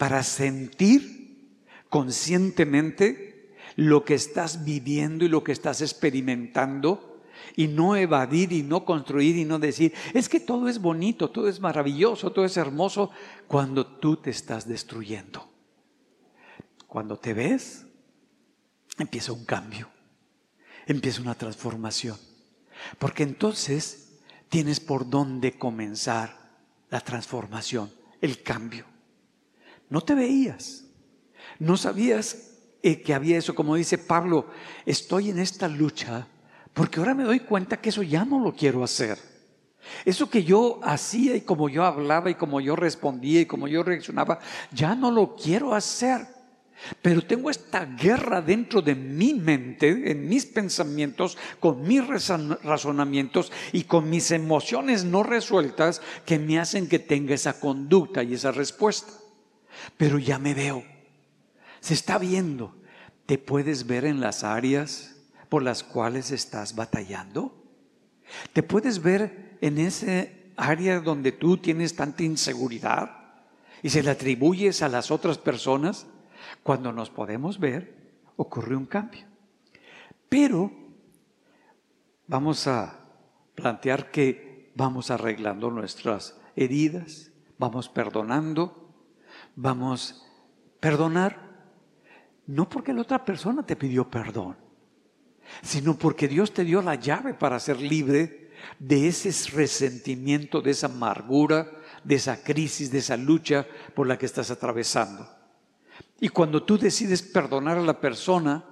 [0.00, 1.58] para sentir
[1.90, 7.22] conscientemente lo que estás viviendo y lo que estás experimentando
[7.54, 11.48] y no evadir y no construir y no decir, es que todo es bonito, todo
[11.48, 13.10] es maravilloso, todo es hermoso
[13.46, 15.50] cuando tú te estás destruyendo.
[16.86, 17.84] Cuando te ves,
[18.98, 19.90] empieza un cambio,
[20.86, 22.16] empieza una transformación,
[22.98, 24.09] porque entonces
[24.50, 26.38] tienes por dónde comenzar
[26.90, 28.90] la transformación, el cambio
[29.90, 30.84] no te veías,
[31.58, 34.46] no sabías eh, que había eso, como dice Pablo,
[34.86, 36.26] estoy en esta lucha
[36.72, 39.18] porque ahora me doy cuenta que eso ya no lo quiero hacer.
[40.04, 43.82] Eso que yo hacía y como yo hablaba y como yo respondía y como yo
[43.82, 44.38] reaccionaba,
[44.72, 46.26] ya no lo quiero hacer.
[47.02, 53.84] Pero tengo esta guerra dentro de mi mente, en mis pensamientos, con mis razonamientos y
[53.84, 59.12] con mis emociones no resueltas que me hacen que tenga esa conducta y esa respuesta.
[59.96, 60.84] pero ya me veo.
[61.80, 62.76] Se está viendo.
[63.24, 65.16] ¿Te puedes ver en las áreas
[65.48, 67.54] por las cuales estás batallando?
[68.52, 73.16] ¿Te puedes ver en ese área donde tú tienes tanta inseguridad
[73.82, 76.06] y se la atribuyes a las otras personas?
[76.70, 79.26] Cuando nos podemos ver, ocurre un cambio.
[80.28, 80.70] Pero
[82.28, 83.08] vamos a
[83.56, 88.94] plantear que vamos arreglando nuestras heridas, vamos perdonando,
[89.56, 90.24] vamos
[90.78, 91.40] perdonar,
[92.46, 94.56] no porque la otra persona te pidió perdón,
[95.62, 100.86] sino porque Dios te dio la llave para ser libre de ese resentimiento, de esa
[100.86, 101.68] amargura,
[102.04, 105.39] de esa crisis, de esa lucha por la que estás atravesando.
[106.20, 108.64] Y cuando tú decides perdonar a la persona,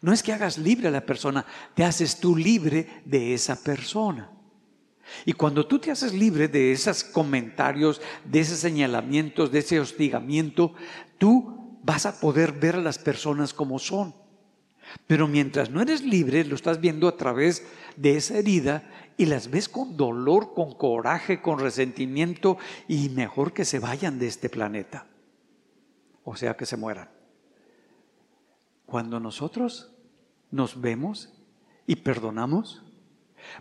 [0.00, 4.30] no es que hagas libre a la persona, te haces tú libre de esa persona.
[5.24, 10.74] Y cuando tú te haces libre de esos comentarios, de esos señalamientos, de ese hostigamiento,
[11.18, 14.14] tú vas a poder ver a las personas como son.
[15.06, 19.50] Pero mientras no eres libre, lo estás viendo a través de esa herida y las
[19.50, 25.07] ves con dolor, con coraje, con resentimiento y mejor que se vayan de este planeta.
[26.30, 27.08] O sea, que se mueran.
[28.84, 29.94] Cuando nosotros
[30.50, 31.32] nos vemos
[31.86, 32.84] y perdonamos,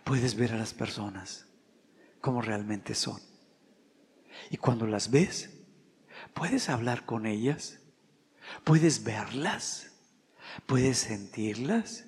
[0.03, 1.47] puedes ver a las personas
[2.19, 3.21] como realmente son.
[4.49, 5.61] Y cuando las ves,
[6.33, 7.79] puedes hablar con ellas,
[8.65, 9.93] puedes verlas,
[10.65, 12.05] puedes sentirlas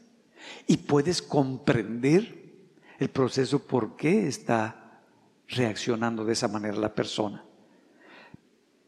[0.68, 2.68] y puedes comprender
[3.00, 5.06] el proceso por qué está
[5.48, 7.46] reaccionando de esa manera la persona.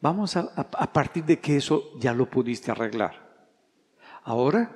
[0.01, 3.47] Vamos a, a partir de que eso ya lo pudiste arreglar.
[4.23, 4.75] Ahora,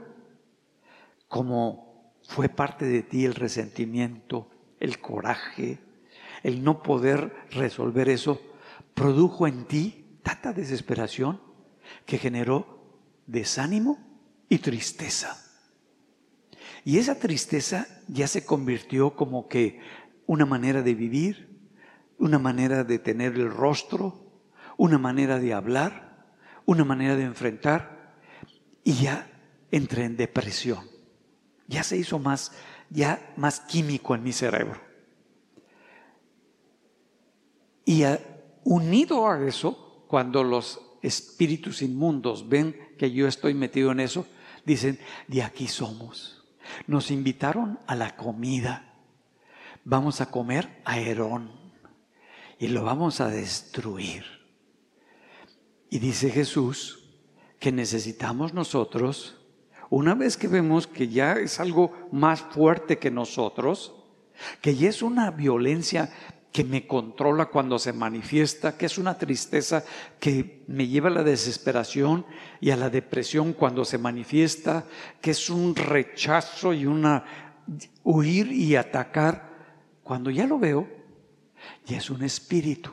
[1.27, 5.79] como fue parte de ti el resentimiento, el coraje,
[6.43, 8.39] el no poder resolver eso,
[8.93, 11.41] produjo en ti tanta desesperación
[12.05, 13.99] que generó desánimo
[14.49, 15.41] y tristeza.
[16.83, 19.79] Y esa tristeza ya se convirtió como que
[20.27, 21.49] una manera de vivir,
[22.17, 24.24] una manera de tener el rostro,
[24.77, 26.25] una manera de hablar,
[26.65, 28.15] una manera de enfrentar,
[28.83, 29.27] y ya
[29.71, 30.87] entré en depresión.
[31.67, 32.51] Ya se hizo más,
[32.89, 34.79] ya más químico en mi cerebro.
[37.85, 38.03] Y
[38.63, 44.25] unido a eso, cuando los espíritus inmundos ven que yo estoy metido en eso,
[44.65, 46.43] dicen, de aquí somos.
[46.87, 48.93] Nos invitaron a la comida.
[49.83, 51.51] Vamos a comer a Herón
[52.57, 54.44] y lo vamos a destruir.
[55.95, 57.07] Y dice Jesús
[57.57, 59.37] que necesitamos nosotros
[59.89, 63.95] una vez que vemos que ya es algo más fuerte que nosotros,
[64.59, 66.11] que ya es una violencia
[66.51, 69.85] que me controla cuando se manifiesta, que es una tristeza
[70.19, 72.25] que me lleva a la desesperación
[72.59, 74.83] y a la depresión cuando se manifiesta,
[75.21, 77.23] que es un rechazo y una
[78.03, 79.49] huir y atacar.
[80.03, 80.89] Cuando ya lo veo,
[81.85, 82.91] ya es un espíritu.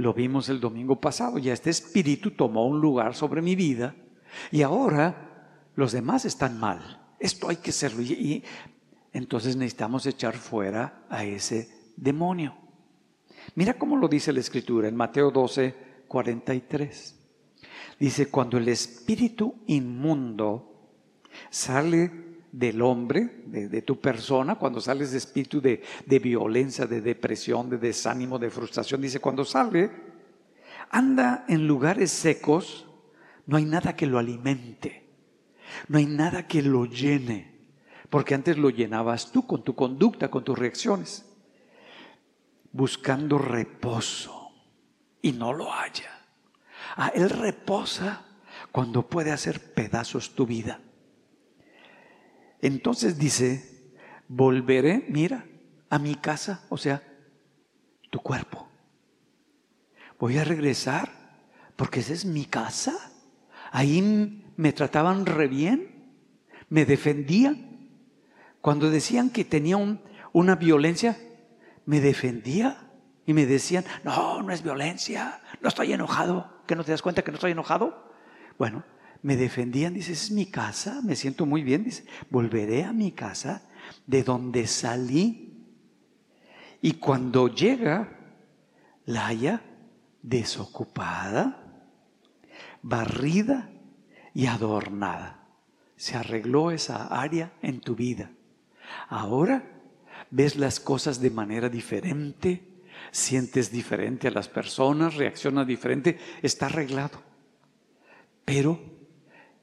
[0.00, 3.94] Lo vimos el domingo pasado, ya este espíritu tomó un lugar sobre mi vida
[4.50, 7.14] y ahora los demás están mal.
[7.18, 8.00] Esto hay que hacerlo.
[8.00, 8.42] Y,
[9.12, 12.56] entonces necesitamos echar fuera a ese demonio.
[13.54, 15.74] Mira cómo lo dice la escritura en Mateo 12,
[16.08, 17.16] 43.
[17.98, 20.88] Dice, cuando el espíritu inmundo
[21.50, 27.70] sale del hombre, de, tu persona, cuando sales de espíritu de, de violencia, de depresión,
[27.70, 29.90] de desánimo, de frustración, dice, cuando sale,
[30.90, 32.86] anda en lugares secos,
[33.46, 35.00] no hay nada que lo alimente.
[35.88, 37.54] No hay nada que lo llene,
[38.08, 41.24] porque antes lo llenabas tú con tu conducta, con tus reacciones,
[42.72, 44.50] buscando reposo
[45.22, 46.10] y no lo haya.
[46.96, 48.26] Ah, él reposa
[48.72, 50.80] cuando puede hacer pedazos tu vida.
[52.62, 53.92] Entonces dice,
[54.28, 55.46] volveré, mira,
[55.88, 57.02] a mi casa, o sea,
[58.10, 58.68] tu cuerpo.
[60.18, 61.10] Voy a regresar
[61.76, 62.94] porque esa es mi casa.
[63.72, 66.14] Ahí me trataban re bien,
[66.68, 67.88] me defendían.
[68.60, 69.78] Cuando decían que tenía
[70.32, 71.16] una violencia,
[71.86, 72.90] me defendía
[73.24, 77.22] y me decían, no, no es violencia, no estoy enojado, que no te das cuenta
[77.22, 78.12] que no estoy enojado.
[78.58, 78.84] Bueno,
[79.22, 83.62] me defendían, dice, es mi casa, me siento muy bien, dice, volveré a mi casa
[84.06, 85.66] de donde salí.
[86.80, 88.16] Y cuando llega,
[89.04, 89.62] la haya
[90.22, 91.84] desocupada,
[92.82, 93.70] barrida
[94.34, 95.48] y adornada.
[95.96, 98.30] Se arregló esa área en tu vida.
[99.08, 99.64] Ahora
[100.30, 107.20] ves las cosas de manera diferente, sientes diferente a las personas, reaccionas diferente, está arreglado,
[108.44, 108.80] pero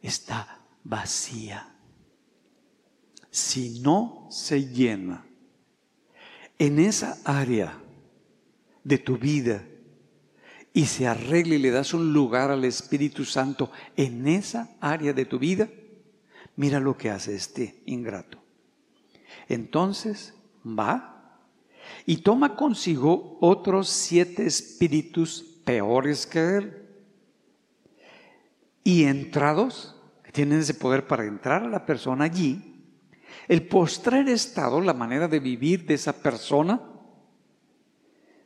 [0.02, 1.76] está vacía.
[3.30, 5.26] Si no se llena
[6.58, 7.78] en esa área
[8.84, 9.64] de tu vida
[10.74, 15.26] y se arregla y le das un lugar al Espíritu Santo en esa área de
[15.26, 15.70] tu vida,
[16.56, 18.40] mira lo que hace este ingrato.
[19.50, 20.34] Entonces
[20.66, 21.42] va
[22.06, 26.87] y toma consigo otros siete espíritus peores que él.
[28.88, 29.98] Y entrados,
[30.32, 32.86] tienen ese poder para entrar a la persona allí,
[33.50, 36.82] el postrer estado, la manera de vivir de esa persona,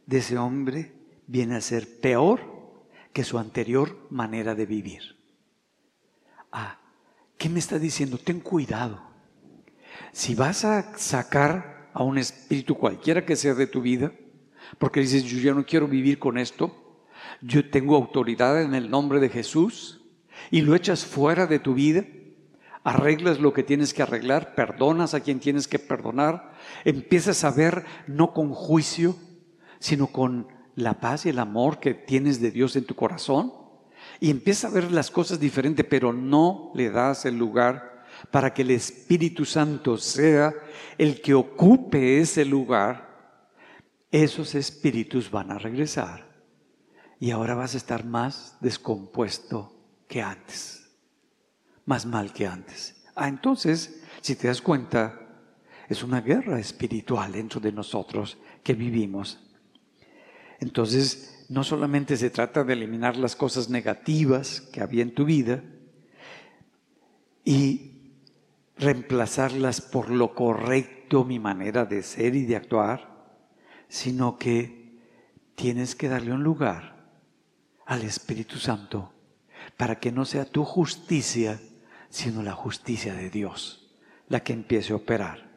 [0.07, 0.93] de ese hombre,
[1.27, 2.39] viene a ser peor
[3.13, 5.15] que su anterior manera de vivir.
[6.51, 6.79] Ah,
[7.37, 8.17] ¿qué me está diciendo?
[8.17, 8.99] Ten cuidado.
[10.11, 14.11] Si vas a sacar a un espíritu cualquiera que sea de tu vida,
[14.79, 17.05] porque dices, yo ya no quiero vivir con esto,
[17.41, 20.00] yo tengo autoridad en el nombre de Jesús,
[20.51, 22.05] y lo echas fuera de tu vida,
[22.83, 26.51] arreglas lo que tienes que arreglar, perdonas a quien tienes que perdonar,
[26.83, 29.15] empiezas a ver no con juicio,
[29.79, 33.53] sino con la paz y el amor que tienes de Dios en tu corazón,
[34.19, 38.63] y empiezas a ver las cosas diferente, pero no le das el lugar para que
[38.63, 40.53] el Espíritu Santo sea
[40.97, 43.09] el que ocupe ese lugar,
[44.11, 46.29] esos espíritus van a regresar
[47.19, 49.80] y ahora vas a estar más descompuesto
[50.11, 50.91] que antes,
[51.85, 53.01] más mal que antes.
[53.15, 55.17] Ah, entonces, si te das cuenta,
[55.87, 59.39] es una guerra espiritual dentro de nosotros que vivimos.
[60.59, 65.63] Entonces, no solamente se trata de eliminar las cosas negativas que había en tu vida
[67.45, 68.17] y
[68.75, 73.37] reemplazarlas por lo correcto, mi manera de ser y de actuar,
[73.87, 74.99] sino que
[75.55, 77.13] tienes que darle un lugar
[77.85, 79.10] al Espíritu Santo
[79.81, 81.59] para que no sea tu justicia,
[82.07, 83.89] sino la justicia de Dios
[84.27, 85.49] la que empiece a operar.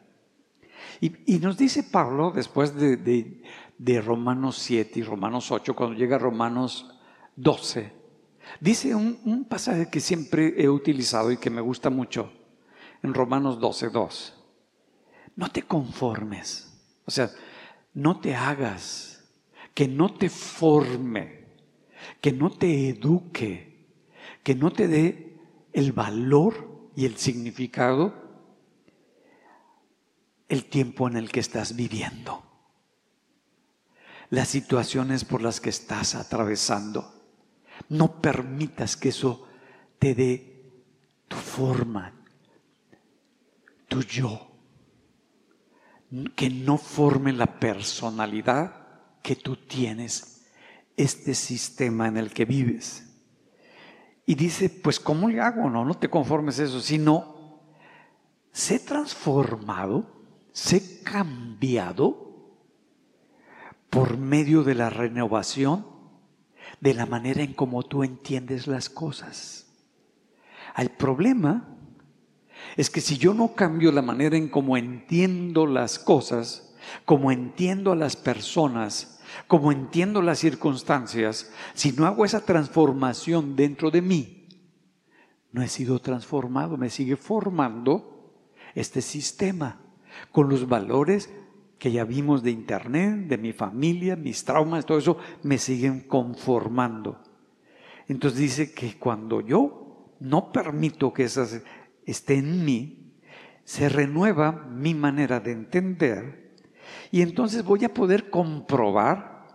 [0.99, 6.97] Y, nos dice Pablo, después de, Romanos 7 y Romanos 8, cuando llega a Romanos
[7.35, 7.93] 12,
[8.59, 12.33] dice un pasaje que siempre he utilizado y que me gusta mucho
[13.03, 14.33] en Romanos 12, 2.
[15.35, 17.29] No te conformes, o sea,
[17.93, 19.23] no te hagas,
[19.75, 21.45] que no te forme,
[22.19, 23.74] que no te eduque,
[24.45, 25.39] que no te dé
[25.73, 28.13] el valor y el significado
[30.47, 32.43] el tiempo en el que estás viviendo,
[34.29, 37.11] las situaciones por las que estás atravesando.
[37.89, 39.47] No permitas que eso
[39.97, 40.71] te dé
[41.27, 42.13] tu forma,
[43.87, 44.51] tu yo,
[46.35, 48.85] que no forme la personalidad
[49.23, 50.45] que tú tienes,
[50.95, 53.04] este sistema en el que vives.
[54.25, 55.69] Y dice, pues ¿cómo le hago?
[55.69, 57.59] No, no te conformes eso, sino
[58.51, 60.05] sé transformado,
[60.51, 62.25] sé cambiado
[63.89, 65.85] por medio de la renovación
[66.79, 69.67] de la manera en cómo tú entiendes las cosas.
[70.75, 71.67] El problema
[72.75, 77.91] es que si yo no cambio la manera en cómo entiendo las cosas, como entiendo
[77.91, 79.14] a las personas,
[79.47, 84.47] como entiendo las circunstancias, si no hago esa transformación dentro de mí,
[85.51, 88.33] no he sido transformado, me sigue formando
[88.73, 89.81] este sistema
[90.31, 91.29] con los valores
[91.77, 97.21] que ya vimos de internet, de mi familia, mis traumas, todo eso, me siguen conformando.
[98.07, 101.61] Entonces dice que cuando yo no permito que esas
[102.05, 103.13] esté en mí,
[103.63, 106.44] se renueva mi manera de entender
[107.11, 109.47] y entonces voy a poder comprobar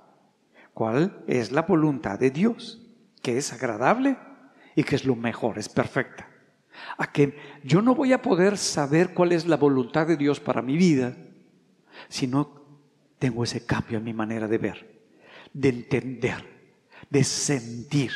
[0.75, 2.81] cuál es la voluntad de Dios,
[3.23, 4.17] que es agradable
[4.75, 6.29] y que es lo mejor, es perfecta.
[6.97, 10.63] A que yo no voy a poder saber cuál es la voluntad de Dios para
[10.63, 11.17] mi vida
[12.09, 12.61] si no
[13.19, 15.03] tengo ese cambio en mi manera de ver,
[15.53, 16.43] de entender,
[17.11, 18.13] de sentir.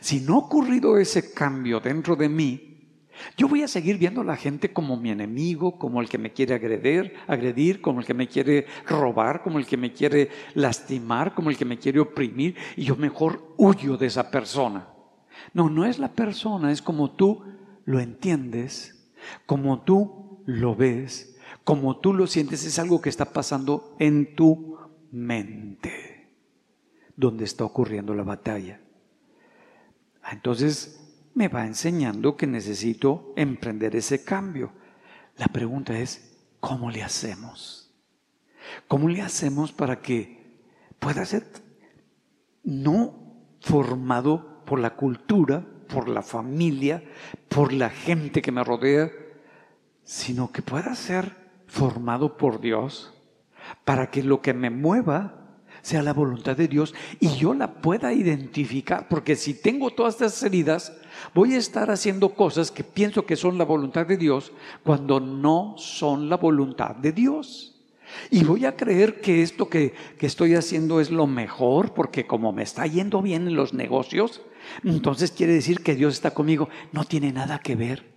[0.00, 2.69] Si no ha ocurrido ese cambio dentro de mí,
[3.36, 6.32] yo voy a seguir viendo a la gente como mi enemigo, como el que me
[6.32, 11.34] quiere agredir, agredir, como el que me quiere robar, como el que me quiere lastimar,
[11.34, 14.88] como el que me quiere oprimir, y yo mejor huyo de esa persona.
[15.54, 17.42] No, no es la persona, es como tú
[17.84, 19.10] lo entiendes,
[19.46, 24.78] como tú lo ves, como tú lo sientes, es algo que está pasando en tu
[25.10, 26.34] mente,
[27.16, 28.80] donde está ocurriendo la batalla.
[30.30, 30.99] Entonces,
[31.40, 34.72] me va enseñando que necesito emprender ese cambio.
[35.38, 37.90] La pregunta es, ¿cómo le hacemos?
[38.86, 40.60] ¿Cómo le hacemos para que
[40.98, 41.46] pueda ser
[42.62, 47.02] no formado por la cultura, por la familia,
[47.48, 49.10] por la gente que me rodea,
[50.04, 51.34] sino que pueda ser
[51.66, 53.14] formado por Dios
[53.86, 58.12] para que lo que me mueva sea la voluntad de Dios y yo la pueda
[58.12, 60.99] identificar, porque si tengo todas estas heridas,
[61.34, 64.52] voy a estar haciendo cosas que pienso que son la voluntad de Dios
[64.82, 67.76] cuando no son la voluntad de Dios.
[68.30, 72.52] Y voy a creer que esto que, que estoy haciendo es lo mejor, porque como
[72.52, 74.42] me está yendo bien en los negocios,
[74.84, 76.68] entonces quiere decir que Dios está conmigo.
[76.92, 78.10] No tiene nada que ver.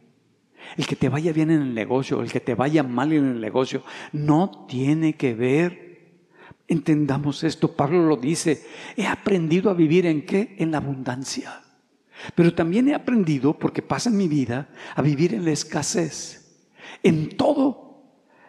[0.78, 3.40] El que te vaya bien en el negocio, el que te vaya mal en el
[3.40, 5.94] negocio, no tiene que ver
[6.68, 10.56] Entendamos esto, Pablo lo dice, he aprendido a vivir en qué?
[10.58, 11.63] En la abundancia.
[12.36, 16.68] Pero también he aprendido, porque pasa en mi vida, a vivir en la escasez.
[17.02, 18.04] En todo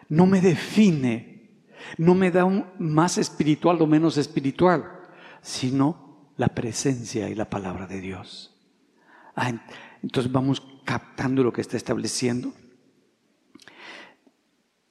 [0.09, 1.63] no me define,
[1.97, 4.85] no me da un más espiritual o menos espiritual,
[5.41, 8.55] sino la presencia y la palabra de Dios.
[9.35, 9.51] Ah,
[10.01, 12.53] entonces vamos captando lo que está estableciendo.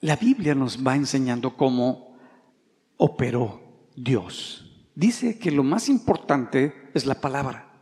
[0.01, 2.19] La Biblia nos va enseñando cómo
[2.97, 4.91] operó Dios.
[4.95, 7.74] Dice que lo más importante es la palabra.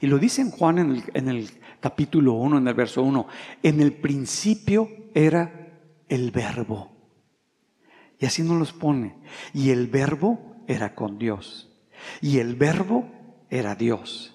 [0.00, 3.26] Y lo dice en Juan en el, capítulo 1, en el verso 1.
[3.62, 5.78] En el principio era
[6.08, 6.92] el verbo.
[8.18, 9.16] Y así nos los pone.
[9.52, 11.70] Y el verbo era con Dios.
[12.20, 13.10] Y el verbo
[13.50, 14.34] era Dios.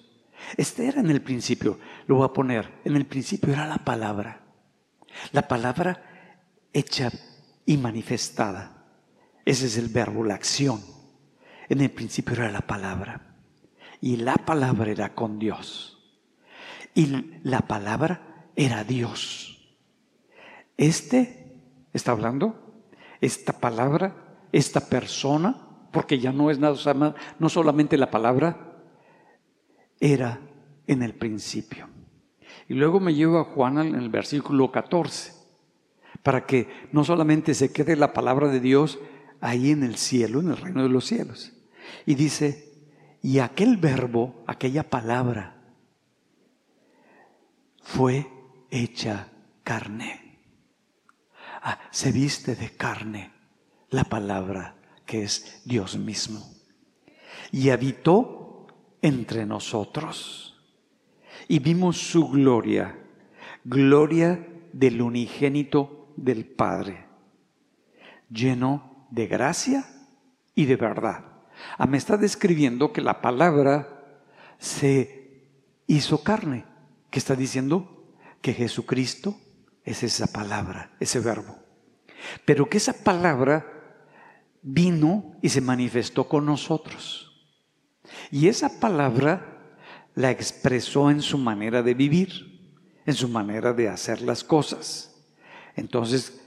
[0.56, 1.78] Este era en el principio.
[2.06, 2.80] Lo voy a poner.
[2.84, 4.42] En el principio era la palabra.
[5.32, 6.02] La palabra
[6.72, 7.10] hecha
[7.66, 8.84] y manifestada.
[9.44, 10.80] Ese es el verbo, la acción.
[11.68, 13.29] En el principio era la palabra.
[14.00, 15.98] Y la palabra era con Dios.
[16.94, 19.76] Y la palabra era Dios.
[20.76, 21.60] Este
[21.92, 22.82] está hablando,
[23.20, 28.82] esta palabra, esta persona, porque ya no es nada, no solamente la palabra,
[30.00, 30.40] era
[30.86, 31.88] en el principio.
[32.68, 35.32] Y luego me llevo a Juan en el versículo 14,
[36.22, 38.98] para que no solamente se quede la palabra de Dios
[39.40, 41.52] ahí en el cielo, en el reino de los cielos.
[42.06, 42.69] Y dice,
[43.22, 45.56] y aquel verbo, aquella palabra,
[47.82, 48.26] fue
[48.70, 49.28] hecha
[49.62, 50.38] carne.
[51.62, 53.32] Ah, se viste de carne
[53.90, 56.48] la palabra que es Dios mismo.
[57.52, 58.66] Y habitó
[59.02, 60.58] entre nosotros.
[61.48, 62.96] Y vimos su gloria,
[63.64, 67.06] gloria del unigénito del Padre,
[68.30, 69.84] lleno de gracia
[70.54, 71.29] y de verdad.
[71.78, 74.00] Ah, me está describiendo que la palabra
[74.58, 75.44] se
[75.86, 76.64] hizo carne,
[77.10, 78.06] que está diciendo
[78.40, 79.38] que Jesucristo
[79.84, 81.56] es esa palabra, ese verbo.
[82.44, 83.66] Pero que esa palabra
[84.62, 87.48] vino y se manifestó con nosotros.
[88.30, 89.50] Y esa palabra
[90.14, 92.60] la expresó en su manera de vivir,
[93.06, 95.16] en su manera de hacer las cosas.
[95.76, 96.40] Entonces,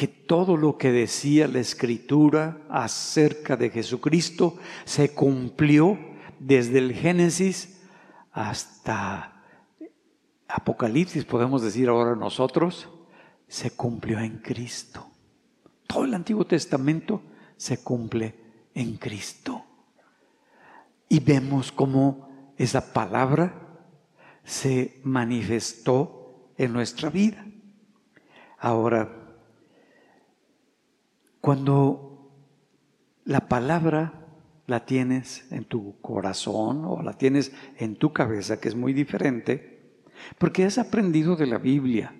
[0.00, 5.98] que todo lo que decía la escritura acerca de Jesucristo se cumplió
[6.38, 7.82] desde el Génesis
[8.32, 9.44] hasta
[10.48, 12.88] Apocalipsis, podemos decir ahora nosotros,
[13.46, 15.06] se cumplió en Cristo.
[15.86, 17.20] Todo el Antiguo Testamento
[17.58, 18.36] se cumple
[18.72, 19.66] en Cristo.
[21.10, 23.84] Y vemos cómo esa palabra
[24.44, 27.44] se manifestó en nuestra vida.
[28.58, 29.19] Ahora,
[31.40, 32.32] cuando
[33.24, 34.12] la palabra
[34.66, 40.00] la tienes en tu corazón o la tienes en tu cabeza, que es muy diferente,
[40.38, 42.14] porque has aprendido de la Biblia,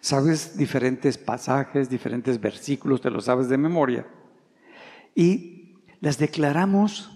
[0.00, 4.06] sabes diferentes pasajes, diferentes versículos, te los sabes de memoria,
[5.14, 7.10] y las declaramos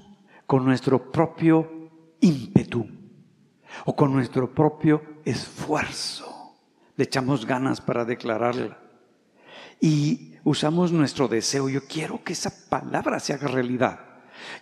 [0.47, 1.90] con nuestro propio
[2.20, 2.86] ímpetu
[3.84, 6.57] o con nuestro propio esfuerzo.
[6.97, 8.78] Le echamos ganas para declararla.
[9.80, 11.68] Y usamos nuestro deseo.
[11.68, 14.01] Yo quiero que esa palabra se haga realidad.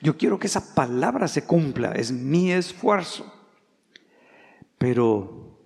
[0.00, 1.92] Yo quiero que esa palabra se cumpla.
[1.92, 3.30] Es mi esfuerzo.
[4.78, 5.58] Pero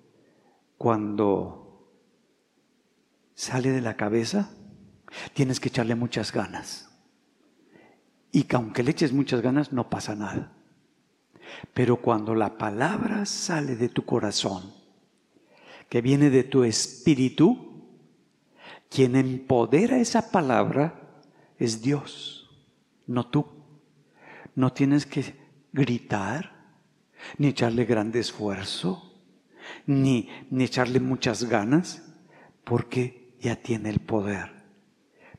[0.79, 1.91] cuando
[3.35, 4.51] sale de la cabeza,
[5.35, 6.91] tienes que echarle muchas ganas.
[8.33, 10.53] Y que aunque le eches muchas ganas, no pasa nada.
[11.75, 14.75] Pero cuando la palabra sale de tu corazón,
[15.89, 17.66] que viene de tu espíritu,
[18.89, 21.23] quien empodera esa palabra
[21.59, 22.51] es Dios,
[23.07, 23.47] no tú.
[24.55, 25.35] No tienes que
[25.73, 26.75] gritar,
[27.37, 29.13] ni echarle grande esfuerzo,
[29.87, 32.03] ni, ni echarle muchas ganas,
[32.65, 34.51] porque ya tiene el poder.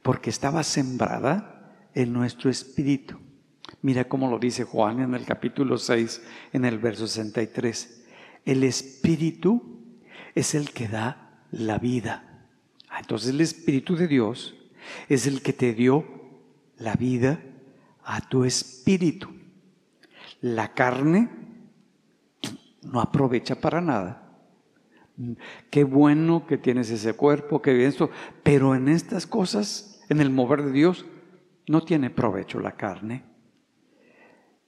[0.01, 3.17] Porque estaba sembrada en nuestro espíritu.
[3.81, 6.21] Mira cómo lo dice Juan en el capítulo 6,
[6.53, 8.05] en el verso 63.
[8.45, 9.97] El espíritu
[10.35, 12.26] es el que da la vida.
[12.87, 14.55] Ah, entonces el espíritu de Dios
[15.09, 16.05] es el que te dio
[16.77, 17.39] la vida
[18.03, 19.29] a tu espíritu.
[20.41, 21.29] La carne
[22.83, 24.23] no aprovecha para nada.
[25.69, 28.11] Qué bueno que tienes ese cuerpo, qué bien esto,
[28.43, 31.05] pero en estas cosas, en el mover de Dios,
[31.67, 33.25] no tiene provecho la carne.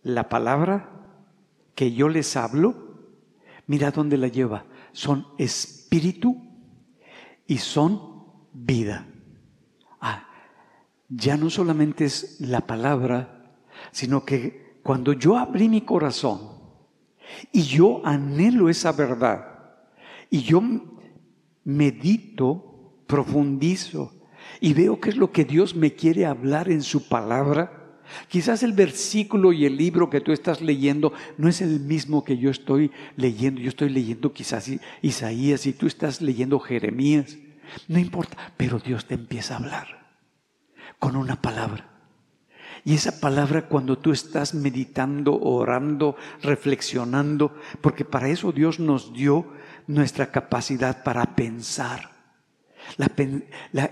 [0.02, 0.90] La palabra
[1.76, 3.00] que yo les hablo,
[3.68, 4.66] mira dónde la lleva.
[4.92, 6.49] Son espíritu
[7.50, 8.00] y son
[8.54, 9.08] vida.
[10.00, 10.28] Ah,
[11.10, 13.58] ya no solamente es la palabra,
[13.92, 16.60] sino que cuando yo abrí mi corazón
[17.52, 19.48] y yo anhelo esa verdad,
[20.30, 20.62] y yo
[21.64, 24.14] medito, profundizo
[24.62, 27.79] y veo qué es lo que Dios me quiere hablar en su palabra.
[28.28, 32.38] Quizás el versículo y el libro que tú estás leyendo no es el mismo que
[32.38, 33.62] yo estoy leyendo.
[33.62, 34.70] Yo estoy leyendo quizás
[35.02, 37.38] Isaías y tú estás leyendo Jeremías.
[37.88, 40.00] No importa, pero Dios te empieza a hablar
[40.98, 41.90] con una palabra.
[42.86, 49.52] Y esa palabra cuando tú estás meditando, orando, reflexionando, porque para eso Dios nos dio
[49.88, 52.12] nuestra capacidad para pensar,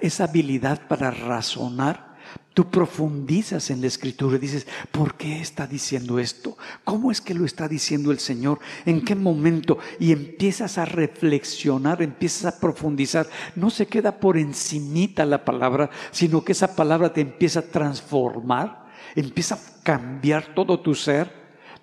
[0.02, 2.07] esa habilidad para razonar.
[2.54, 6.58] Tú profundizas en la escritura y dices, ¿por qué está diciendo esto?
[6.84, 8.60] ¿Cómo es que lo está diciendo el Señor?
[8.86, 9.78] ¿En qué momento?
[10.00, 13.28] Y empiezas a reflexionar, empiezas a profundizar.
[13.56, 18.88] No se queda por encimita la palabra, sino que esa palabra te empieza a transformar,
[19.16, 21.32] empieza a cambiar todo tu ser.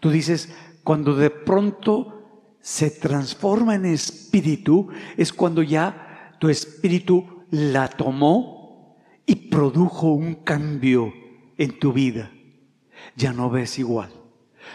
[0.00, 0.48] Tú dices,
[0.82, 2.14] cuando de pronto
[2.60, 8.63] se transforma en espíritu es cuando ya tu espíritu la tomó
[9.26, 11.12] y produjo un cambio
[11.56, 12.30] en tu vida.
[13.16, 14.10] Ya no ves igual,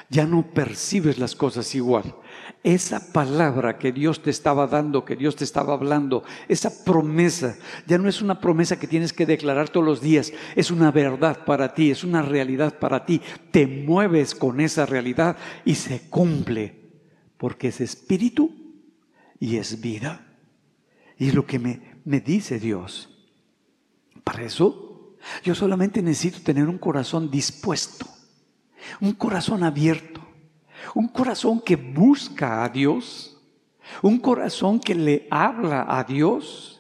[0.10, 2.16] ya no percibes las cosas igual.
[2.64, 7.97] Esa palabra que Dios te estaba dando, que Dios te estaba hablando, esa promesa, ya
[7.97, 11.74] no es una promesa que tienes que declarar todos los días, es una verdad para
[11.74, 13.22] ti, es una realidad para ti.
[13.52, 16.76] Te mueves con esa realidad y se cumple
[17.38, 18.52] porque es espíritu
[19.39, 20.26] y es vida.
[21.18, 23.18] Y es lo que me, me dice Dios.
[24.30, 28.05] Para eso, yo solamente necesito tener un corazón dispuesto,
[29.01, 30.21] un corazón abierto,
[30.93, 33.41] un corazón que busca a Dios,
[34.03, 36.80] un corazón que le habla a Dios.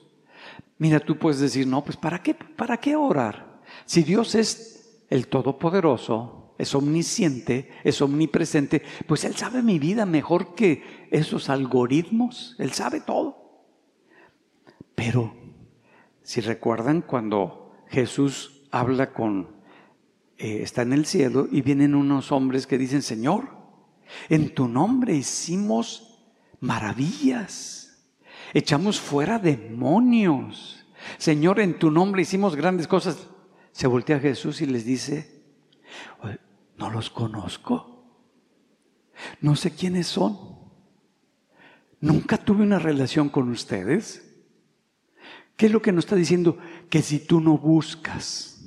[0.77, 3.61] Mira, tú puedes decir, no, pues ¿para qué, para qué orar?
[3.87, 10.53] Si Dios es el Todopoderoso, es omnisciente, es omnipresente, pues Él sabe mi vida mejor
[10.53, 13.63] que esos algoritmos, Él sabe todo.
[14.93, 15.48] Pero,
[16.29, 19.47] si recuerdan cuando Jesús habla con,
[20.37, 23.49] eh, está en el cielo y vienen unos hombres que dicen, Señor,
[24.29, 26.23] en tu nombre hicimos
[26.59, 28.13] maravillas,
[28.53, 30.85] echamos fuera demonios,
[31.17, 33.27] Señor, en tu nombre hicimos grandes cosas.
[33.71, 35.41] Se voltea a Jesús y les dice,
[36.77, 38.05] no los conozco.
[39.41, 40.37] No sé quiénes son.
[41.99, 44.28] Nunca tuve una relación con ustedes.
[45.59, 46.57] ¿Qué es lo que nos está diciendo?
[46.89, 48.61] Que si tú no buscas,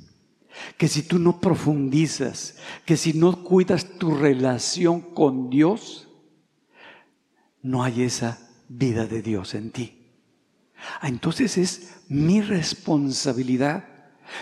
[0.77, 6.07] que si tú no profundizas, que si no cuidas tu relación con Dios,
[7.63, 10.05] no hay esa vida de Dios en ti.
[11.01, 13.85] Ah, entonces es mi responsabilidad,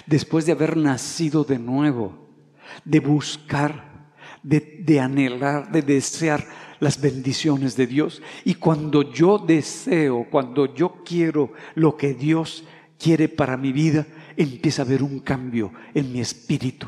[0.05, 2.35] después de haber nacido de nuevo,
[2.83, 4.11] de buscar,
[4.43, 6.45] de, anhelar, de desear
[6.81, 8.21] las bendiciones de Dios.
[8.43, 12.65] Y cuando yo deseo, cuando yo quiero lo que Dios
[12.99, 14.05] quiere para mi vida,
[14.35, 16.87] empieza a haber un cambio en mi espíritu.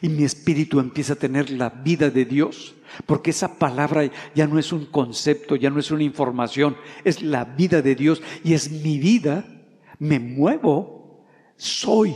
[0.00, 2.74] Y mi espíritu empieza a tener la vida de Dios,
[3.04, 7.44] porque esa palabra ya no es un concepto, ya no es una información, es la
[7.44, 9.44] vida de Dios y es mi vida.
[9.98, 11.26] Me muevo,
[11.56, 12.14] soy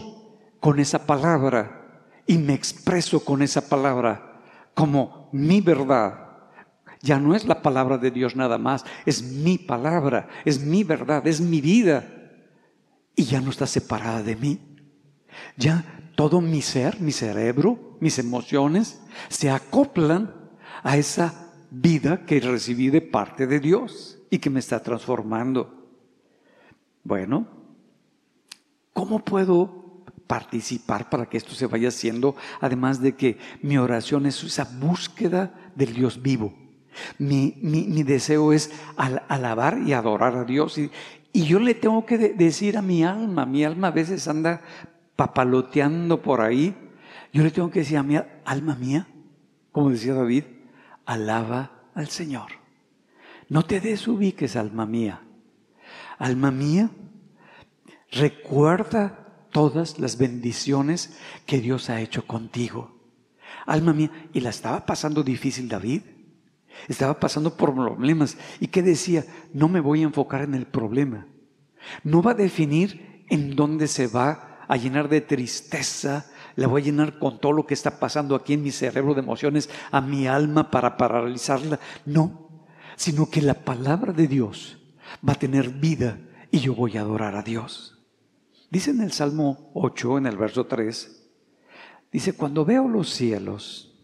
[0.60, 4.42] con esa palabra y me expreso con esa palabra
[4.74, 6.25] como mi verdad.
[7.02, 11.26] Ya no es la palabra de Dios nada más, es mi palabra, es mi verdad,
[11.26, 12.04] es mi vida.
[13.14, 14.60] Y ya no está separada de mí.
[15.56, 15.84] Ya
[16.14, 20.34] todo mi ser, mi cerebro, mis emociones se acoplan
[20.82, 25.88] a esa vida que recibí de parte de Dios y que me está transformando.
[27.04, 27.46] Bueno,
[28.92, 29.86] ¿cómo puedo
[30.26, 35.72] participar para que esto se vaya haciendo, además de que mi oración es esa búsqueda
[35.74, 36.52] del Dios vivo.
[37.18, 40.78] Mi, mi, deseo es alabar y adorar a Dios.
[40.78, 40.90] Y,
[41.32, 44.62] y yo le tengo que decir a mi alma, mi alma a veces anda
[45.16, 46.74] papaloteando por ahí,
[47.32, 49.08] Yo le tengo que decir a mi alma mía,
[49.72, 50.44] como decía David,
[51.04, 52.52] alaba al Señor.
[53.48, 55.22] No te desubiques, alma mía.
[56.18, 56.90] Alma mía,
[58.10, 62.96] recuerda todas las bendiciones que Dios ha hecho contigo.
[63.66, 66.02] Alma mía, y la estaba pasando difícil David.
[66.88, 68.36] Estaba pasando por problemas.
[68.60, 69.24] ¿Y qué decía?
[69.52, 71.26] No me voy a enfocar en el problema.
[72.04, 76.84] No va a definir en dónde se va a llenar de tristeza, la voy a
[76.86, 80.26] llenar con todo lo que está pasando aquí en mi cerebro de emociones, a mi
[80.26, 81.78] alma para paralizarla.
[82.04, 82.66] No,
[82.96, 84.78] sino que la palabra de Dios
[85.26, 86.18] va a tener vida
[86.50, 87.98] y yo voy a adorar a Dios.
[88.70, 91.30] Dice en el Salmo 8, en el verso 3,
[92.10, 93.94] dice, cuando veo los cielos,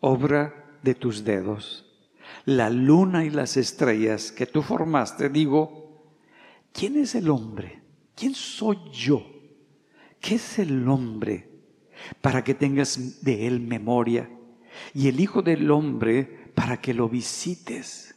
[0.00, 1.81] obra de tus dedos,
[2.44, 6.16] la luna y las estrellas que tú formaste, digo,
[6.72, 7.82] ¿quién es el hombre?
[8.14, 9.24] ¿Quién soy yo?
[10.20, 11.48] ¿Qué es el hombre
[12.20, 14.30] para que tengas de él memoria?
[14.94, 18.14] Y el Hijo del Hombre para que lo visites.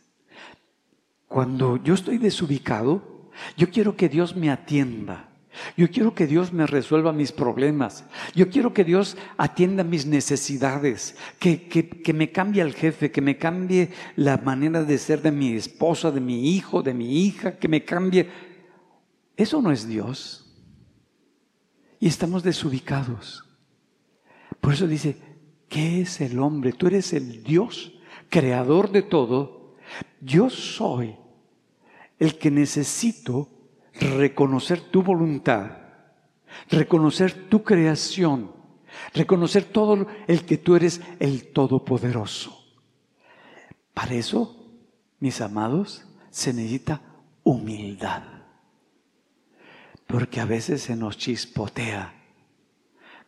[1.27, 5.29] Cuando yo estoy desubicado, yo quiero que Dios me atienda.
[5.77, 8.05] Yo quiero que Dios me resuelva mis problemas.
[8.33, 13.37] Yo quiero que Dios atienda mis necesidades, que, que, me cambie el jefe, que me
[13.37, 17.67] cambie la manera de ser de mi esposa, de mi hijo, de mi hija, que
[17.67, 18.29] me cambie.
[19.35, 20.41] Eso no es Dios.
[21.99, 23.43] Y estamos desubicados.
[24.61, 25.17] Por eso dice,
[25.69, 26.73] ¿qué es el hombre?
[26.73, 27.93] Tú eres el Dios,
[28.29, 29.75] creador de todo.
[30.21, 31.15] Yo soy
[32.19, 33.54] el que necesito
[33.99, 35.71] reconocer tu voluntad,
[36.69, 38.51] reconocer tu creación,
[39.13, 42.63] reconocer todo el que tú eres el Todopoderoso.
[43.93, 44.67] Para eso,
[45.19, 47.01] mis amados, se necesita
[47.43, 48.23] humildad.
[50.07, 52.13] Porque a veces se nos chispotea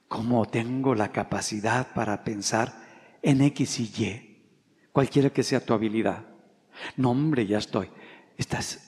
[0.07, 2.73] como tengo la capacidad para pensar
[3.21, 6.25] en X y Y, cualquiera que sea tu habilidad.
[6.95, 7.89] No, hombre, ya estoy.
[8.37, 8.86] Estás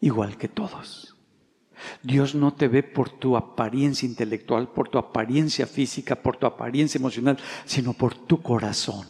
[0.00, 1.16] igual que todos.
[2.02, 6.98] Dios no te ve por tu apariencia intelectual, por tu apariencia física, por tu apariencia
[6.98, 9.06] emocional, sino por tu corazón.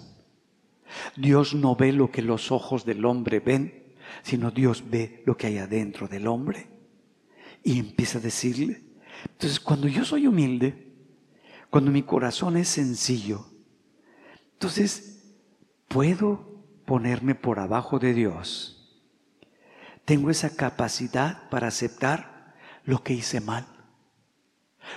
[1.16, 5.46] Dios no ve lo que los ojos del hombre ven, sino Dios ve lo que
[5.46, 6.68] hay adentro del hombre.
[7.62, 8.82] Y empieza a decirle.
[9.24, 10.92] Entonces, cuando yo soy humilde,
[11.70, 13.46] cuando mi corazón es sencillo,
[14.52, 15.34] entonces
[15.88, 18.77] puedo ponerme por abajo de Dios
[20.08, 22.54] tengo esa capacidad para aceptar
[22.84, 23.66] lo que hice mal,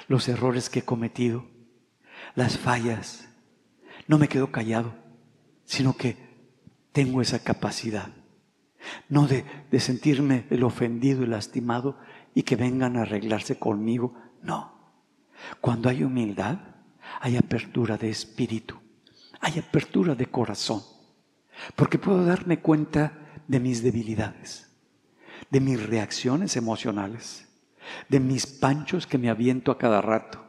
[0.07, 1.45] los errores que he cometido,
[2.33, 3.27] las fallas.
[4.07, 4.95] No me quedo callado,
[5.65, 6.15] sino que
[6.93, 8.07] tengo esa capacidad.
[9.09, 11.99] No de, de sentirme el ofendido y lastimado
[12.33, 14.13] y que vengan a arreglarse conmigo.
[14.41, 14.95] No.
[15.59, 16.57] Cuando hay humildad,
[17.19, 18.79] hay apertura de espíritu,
[19.41, 20.81] hay apertura de corazón,
[21.75, 24.70] porque puedo darme cuenta de mis debilidades
[25.51, 27.47] de mis reacciones emocionales,
[28.09, 30.43] de mis panchos que me aviento a cada rato,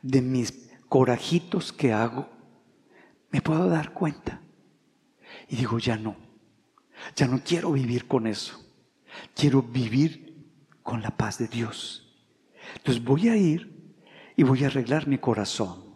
[0.00, 2.28] de mis corajitos que hago,
[3.30, 4.40] me puedo dar cuenta.
[5.48, 6.16] Y digo, ya no,
[7.14, 8.58] ya no quiero vivir con eso,
[9.34, 10.50] quiero vivir
[10.82, 12.26] con la paz de Dios.
[12.76, 13.94] Entonces voy a ir
[14.34, 15.94] y voy a arreglar mi corazón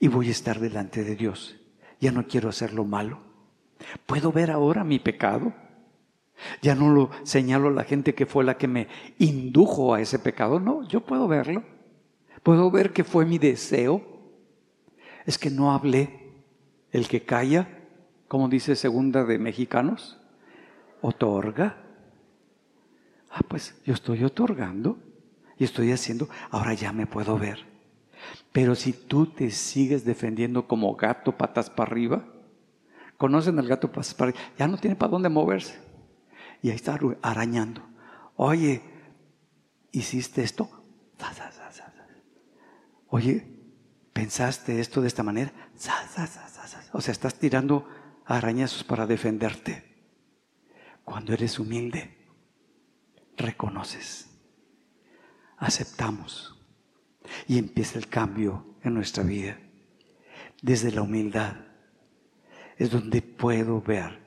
[0.00, 1.56] y voy a estar delante de Dios.
[2.00, 3.20] Ya no quiero hacer lo malo.
[4.04, 5.54] ¿Puedo ver ahora mi pecado?
[6.62, 10.18] Ya no lo señalo a la gente que fue la que me indujo a ese
[10.18, 10.60] pecado.
[10.60, 11.64] No, yo puedo verlo.
[12.42, 14.02] Puedo ver que fue mi deseo.
[15.24, 16.26] Es que no hablé.
[16.92, 17.68] El que calla,
[18.28, 20.18] como dice segunda de mexicanos,
[21.00, 21.82] otorga.
[23.30, 24.98] Ah, pues yo estoy otorgando
[25.58, 27.66] y estoy haciendo, ahora ya me puedo ver.
[28.52, 32.24] Pero si tú te sigues defendiendo como gato patas para arriba,
[33.18, 35.85] conocen al gato patas para arriba, ya no tiene para dónde moverse
[36.62, 37.82] y ahí está arañando.
[38.36, 38.82] Oye,
[39.92, 40.70] ¿hiciste esto?
[43.08, 43.46] Oye,
[44.12, 45.52] ¿pensaste esto de esta manera?
[46.92, 47.88] O sea, estás tirando
[48.24, 49.84] arañazos para defenderte.
[51.04, 52.16] Cuando eres humilde,
[53.36, 54.28] reconoces,
[55.56, 56.60] aceptamos
[57.46, 59.58] y empieza el cambio en nuestra vida.
[60.62, 61.56] Desde la humildad
[62.76, 64.25] es donde puedo ver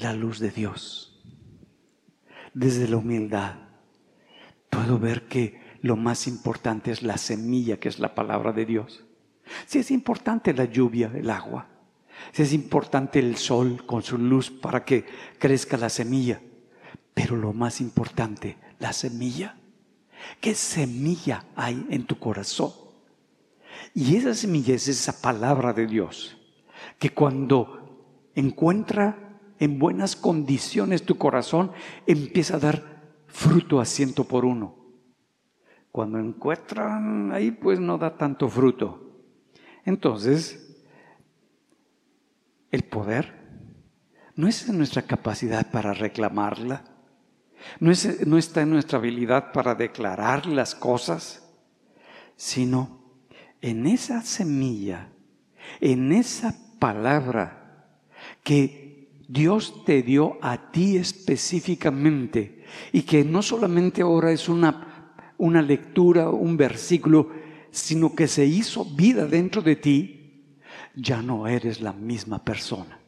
[0.00, 1.22] la luz de Dios.
[2.54, 3.56] Desde la humildad
[4.68, 9.04] puedo ver que lo más importante es la semilla, que es la palabra de Dios.
[9.66, 11.68] Si es importante la lluvia, el agua,
[12.32, 15.06] si es importante el sol con su luz para que
[15.38, 16.40] crezca la semilla,
[17.14, 19.56] pero lo más importante, la semilla,
[20.40, 22.72] ¿Qué semilla hay en tu corazón?
[23.94, 26.36] Y esa semilla es esa palabra de Dios,
[26.98, 29.29] que cuando encuentra
[29.60, 31.70] en buenas condiciones tu corazón,
[32.06, 32.82] empieza a dar
[33.28, 34.74] fruto a ciento por uno.
[35.92, 39.22] Cuando encuentran ahí, pues no da tanto fruto.
[39.84, 40.82] Entonces,
[42.70, 43.38] el poder
[44.34, 46.84] no es en nuestra capacidad para reclamarla,
[47.78, 47.92] no,
[48.26, 51.46] no está en nuestra habilidad para declarar las cosas,
[52.36, 53.04] sino
[53.60, 55.10] en esa semilla,
[55.80, 57.90] en esa palabra
[58.42, 58.89] que
[59.30, 66.30] Dios te dio a ti específicamente y que no solamente ahora es una, una lectura,
[66.30, 67.30] un versículo,
[67.70, 70.56] sino que se hizo vida dentro de ti,
[70.96, 72.98] ya no eres la misma persona,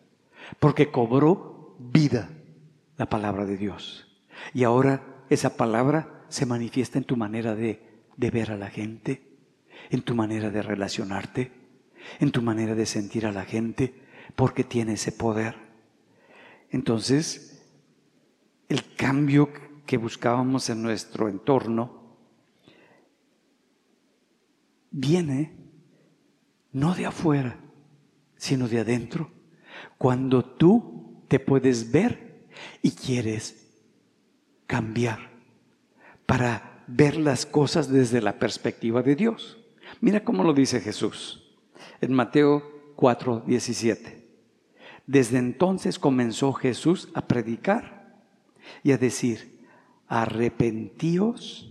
[0.60, 2.30] porque cobró vida
[2.98, 4.06] la palabra de Dios.
[4.54, 7.82] Y ahora esa palabra se manifiesta en tu manera de,
[8.16, 9.22] de ver a la gente,
[9.90, 11.50] en tu manera de relacionarte,
[12.20, 13.92] en tu manera de sentir a la gente,
[14.36, 15.71] porque tiene ese poder.
[16.72, 17.62] Entonces,
[18.68, 19.50] el cambio
[19.86, 22.16] que buscábamos en nuestro entorno
[24.90, 25.54] viene
[26.72, 27.60] no de afuera,
[28.36, 29.30] sino de adentro.
[29.98, 32.48] Cuando tú te puedes ver
[32.80, 33.70] y quieres
[34.66, 35.30] cambiar
[36.24, 39.58] para ver las cosas desde la perspectiva de Dios.
[40.00, 41.54] Mira cómo lo dice Jesús
[42.00, 44.21] en Mateo 4, 17.
[45.06, 48.16] Desde entonces comenzó Jesús a predicar
[48.82, 49.66] y a decir,
[50.08, 51.70] arrepentíos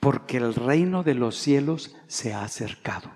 [0.00, 3.10] porque el reino de los cielos se ha acercado.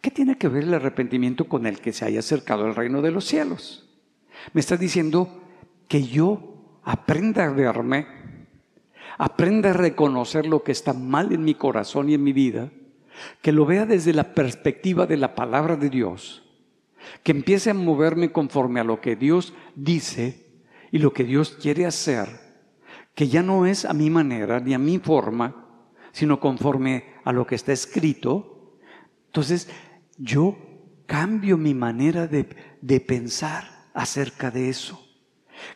[0.00, 3.12] ¿Qué tiene que ver el arrepentimiento con el que se haya acercado el reino de
[3.12, 3.88] los cielos?
[4.52, 5.42] Me está diciendo
[5.88, 8.06] que yo aprenda a verme
[9.18, 12.70] aprenda a reconocer lo que está mal en mi corazón y en mi vida,
[13.40, 16.41] que lo vea desde la perspectiva de la palabra de Dios,
[17.22, 21.86] que empiece a moverme conforme a lo que Dios dice y lo que Dios quiere
[21.86, 22.28] hacer,
[23.14, 25.66] que ya no es a mi manera ni a mi forma,
[26.12, 28.78] sino conforme a lo que está escrito.
[29.26, 29.68] Entonces,
[30.18, 30.56] yo
[31.06, 32.48] cambio mi manera de,
[32.80, 35.02] de pensar acerca de eso.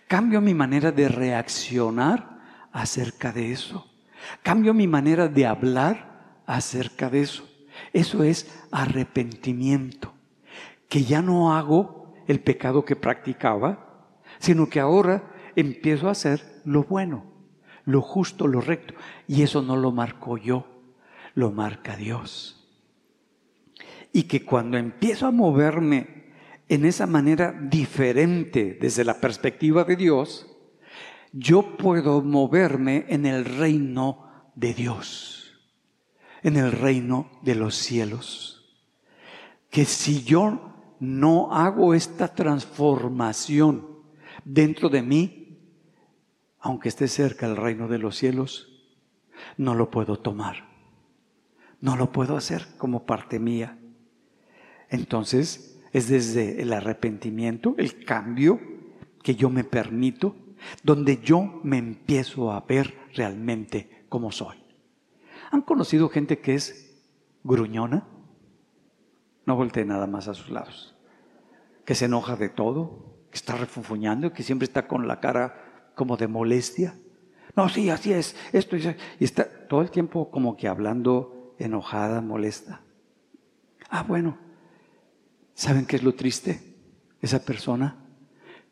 [0.09, 3.91] Cambio mi manera de reaccionar acerca de eso.
[4.43, 7.49] Cambio mi manera de hablar acerca de eso.
[7.93, 10.16] Eso es arrepentimiento.
[10.89, 16.85] Que ya no hago el pecado que practicaba, sino que ahora empiezo a hacer lo
[16.85, 17.25] bueno,
[17.85, 18.95] lo justo, lo recto.
[19.27, 20.67] Y eso no lo marco yo,
[21.35, 22.69] lo marca Dios.
[24.13, 26.27] Y que cuando empiezo a moverme
[26.69, 30.47] en esa manera diferente desde la perspectiva de Dios,
[31.33, 35.53] yo puedo moverme en el reino de Dios,
[36.43, 38.81] en el reino de los cielos.
[39.71, 43.87] Que si yo no hago esta transformación
[44.45, 45.59] dentro de mí,
[46.59, 48.85] aunque esté cerca el reino de los cielos,
[49.57, 50.69] no lo puedo tomar.
[51.81, 53.79] No lo puedo hacer como parte mía.
[54.89, 58.61] Entonces, es desde el arrepentimiento, el cambio
[59.23, 60.37] que yo me permito
[60.83, 64.57] donde yo me empiezo a ver realmente como soy.
[65.51, 67.03] ¿Han conocido gente que es
[67.45, 68.07] gruñona?
[69.47, 70.95] No voltee nada más a sus lados.
[71.85, 76.17] Que se enoja de todo, que está refunfuñando, que siempre está con la cara como
[76.17, 76.95] de molestia.
[77.55, 82.83] No, sí, así es, esto y está todo el tiempo como que hablando enojada, molesta.
[83.89, 84.37] Ah, bueno,
[85.55, 86.77] ¿saben qué es lo triste?
[87.23, 88.05] Esa persona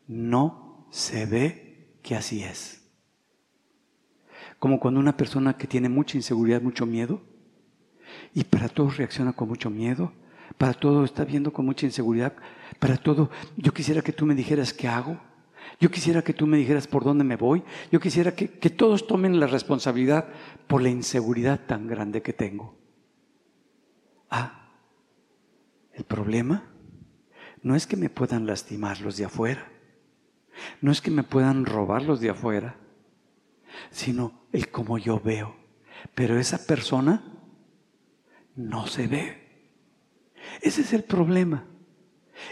[0.07, 2.81] no se ve que así es.
[4.59, 7.21] Como cuando una persona que tiene mucha inseguridad, mucho miedo,
[8.33, 10.13] y para todo reacciona con mucho miedo,
[10.57, 12.33] para todo está viendo con mucha inseguridad,
[12.79, 15.19] para todo, yo quisiera que tú me dijeras qué hago,
[15.79, 19.07] yo quisiera que tú me dijeras por dónde me voy, yo quisiera que, que todos
[19.07, 20.27] tomen la responsabilidad
[20.67, 22.77] por la inseguridad tan grande que tengo.
[24.29, 24.69] Ah,
[25.93, 26.63] el problema
[27.61, 29.71] no es que me puedan lastimar los de afuera.
[30.81, 32.77] No es que me puedan robar los de afuera,
[33.91, 35.55] sino el como yo veo.
[36.13, 37.23] Pero esa persona
[38.55, 39.44] no se ve.
[40.61, 41.65] Ese es el problema.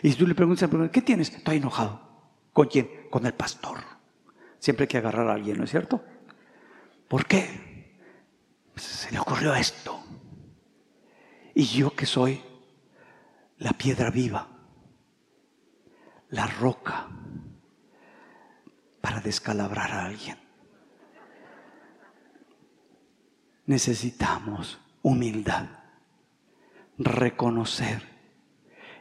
[0.02, 1.34] Y si tú le preguntas al ¿qué tienes?
[1.34, 2.02] Estoy enojado.
[2.52, 3.08] ¿Con quién?
[3.10, 3.80] Con el pastor.
[4.60, 6.04] Siempre hay que agarrar a alguien, ¿no es cierto?
[7.08, 7.98] ¿Por qué?
[8.76, 10.00] Se le ocurrió esto.
[11.54, 12.42] Y yo que soy
[13.58, 14.48] la piedra viva,
[16.30, 17.10] la roca,
[19.02, 20.44] para descalabrar a alguien.
[23.66, 25.68] necesitamos humildad,
[26.98, 28.04] reconocer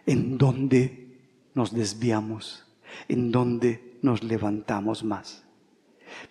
[0.07, 1.21] en dónde
[1.55, 2.67] nos desviamos,
[3.09, 5.45] en dónde nos levantamos más,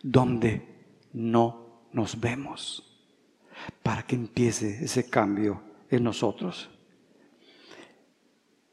[0.01, 0.67] dónde
[1.13, 2.87] no nos vemos,
[3.83, 6.69] para que empiece ese cambio en nosotros.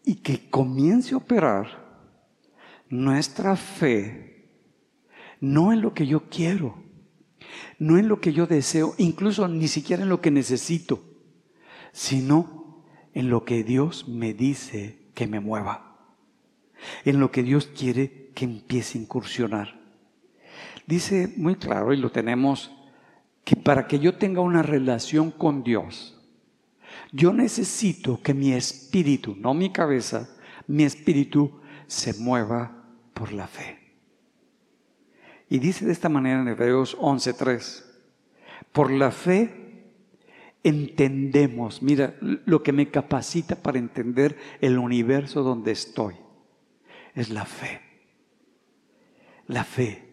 [0.05, 1.87] Y que comience a operar
[2.89, 4.49] nuestra fe,
[5.41, 6.83] no en lo que yo quiero,
[7.79, 11.03] no en lo que yo deseo, incluso ni siquiera en lo que necesito,
[11.93, 12.58] sino
[13.19, 15.97] en lo que Dios me dice que me mueva,
[17.05, 19.81] en lo que Dios quiere que empiece a incursionar.
[20.87, 22.71] Dice muy claro, y lo tenemos,
[23.43, 26.17] que para que yo tenga una relación con Dios,
[27.11, 30.29] yo necesito que mi espíritu, no mi cabeza,
[30.69, 33.81] mi espíritu se mueva por la fe.
[35.49, 37.85] Y dice de esta manera en Hebreos 11:3,
[38.71, 39.58] por la fe
[40.63, 46.15] entendemos, mira, lo que me capacita para entender el universo donde estoy,
[47.15, 47.81] es la fe.
[49.47, 50.05] La fe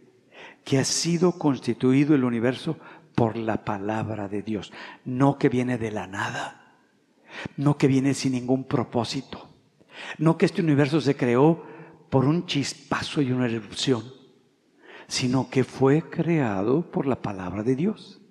[0.64, 2.78] que ha sido constituido el universo
[3.14, 4.74] por la palabra de Dios,
[5.04, 6.78] no que viene de la nada,
[7.58, 9.48] no que viene sin ningún propósito,
[10.18, 11.64] no que este universo se creó
[12.10, 14.04] por un chispazo y una erupción
[15.08, 18.22] sino que fue creado por la palabra de Dios.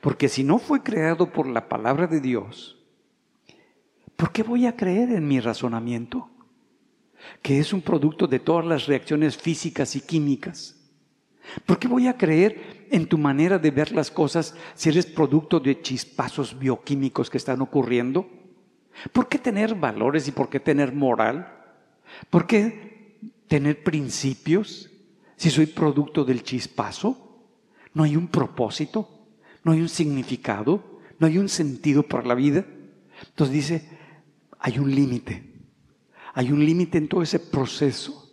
[0.00, 2.78] Porque si no fue creado por la palabra de Dios,
[4.16, 6.28] ¿por qué voy a creer en mi razonamiento?
[7.40, 10.78] Que es un producto de todas las reacciones físicas y químicas.
[11.66, 15.60] ¿Por qué voy a creer en tu manera de ver las cosas si eres producto
[15.60, 18.28] de chispazos bioquímicos que están ocurriendo?
[19.12, 21.60] ¿Por qué tener valores y por qué tener moral?
[22.30, 23.18] ¿Por qué
[23.48, 24.90] tener principios?
[25.36, 27.32] Si soy producto del chispazo,
[27.94, 29.21] no hay un propósito,
[29.64, 32.64] no hay un significado, no hay un sentido para la vida.
[33.28, 33.88] Entonces dice,
[34.58, 35.52] hay un límite,
[36.34, 38.30] hay un límite en todo ese proceso.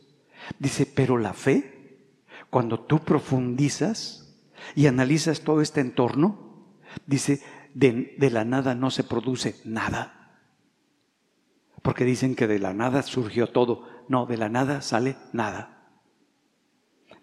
[0.57, 2.07] Dice, pero la fe,
[2.49, 4.38] cuando tú profundizas
[4.75, 6.65] y analizas todo este entorno,
[7.05, 7.41] dice,
[7.73, 10.41] de, de la nada no se produce nada.
[11.82, 13.88] Porque dicen que de la nada surgió todo.
[14.07, 15.80] No, de la nada sale nada.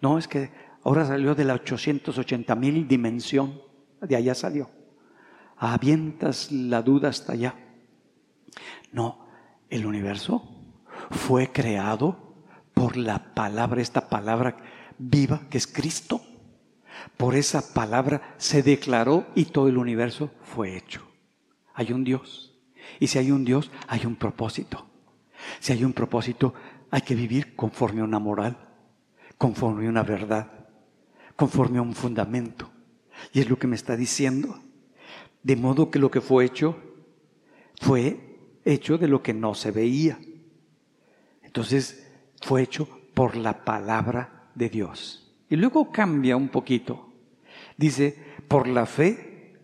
[0.01, 0.51] No, es que
[0.83, 3.61] ahora salió de la 880 mil dimensión,
[4.01, 4.69] de allá salió.
[5.57, 7.55] Avientas la duda hasta allá.
[8.91, 9.27] No,
[9.69, 10.47] el universo
[11.11, 12.35] fue creado
[12.73, 14.57] por la palabra, esta palabra
[14.97, 16.21] viva que es Cristo.
[17.15, 21.07] Por esa palabra se declaró y todo el universo fue hecho.
[21.73, 22.55] Hay un Dios.
[22.99, 24.87] Y si hay un Dios, hay un propósito.
[25.59, 26.53] Si hay un propósito,
[26.89, 28.67] hay que vivir conforme a una moral
[29.37, 30.47] conforme a una verdad,
[31.35, 32.69] conforme a un fundamento.
[33.33, 34.59] Y es lo que me está diciendo.
[35.43, 36.77] De modo que lo que fue hecho
[37.79, 38.19] fue
[38.65, 40.19] hecho de lo que no se veía.
[41.41, 42.07] Entonces
[42.41, 45.35] fue hecho por la palabra de Dios.
[45.49, 47.13] Y luego cambia un poquito.
[47.77, 48.17] Dice,
[48.47, 49.55] por la fe,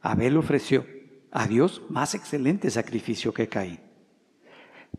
[0.00, 0.86] Abel ofreció
[1.30, 3.80] a Dios más excelente sacrificio que Caín.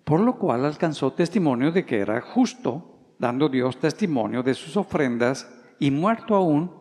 [0.04, 5.48] Por lo cual alcanzó testimonio de que era justo dando Dios testimonio de sus ofrendas
[5.80, 6.72] y muerto aún,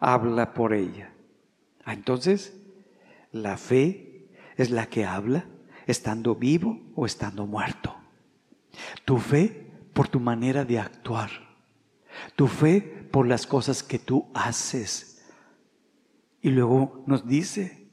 [0.00, 1.12] habla por ella.
[1.84, 2.60] Ah, entonces,
[3.32, 5.46] la fe es la que habla
[5.86, 7.94] estando vivo o estando muerto.
[9.04, 11.30] Tu fe por tu manera de actuar.
[12.36, 12.80] Tu fe
[13.10, 15.26] por las cosas que tú haces.
[16.40, 17.84] Y luego nos dice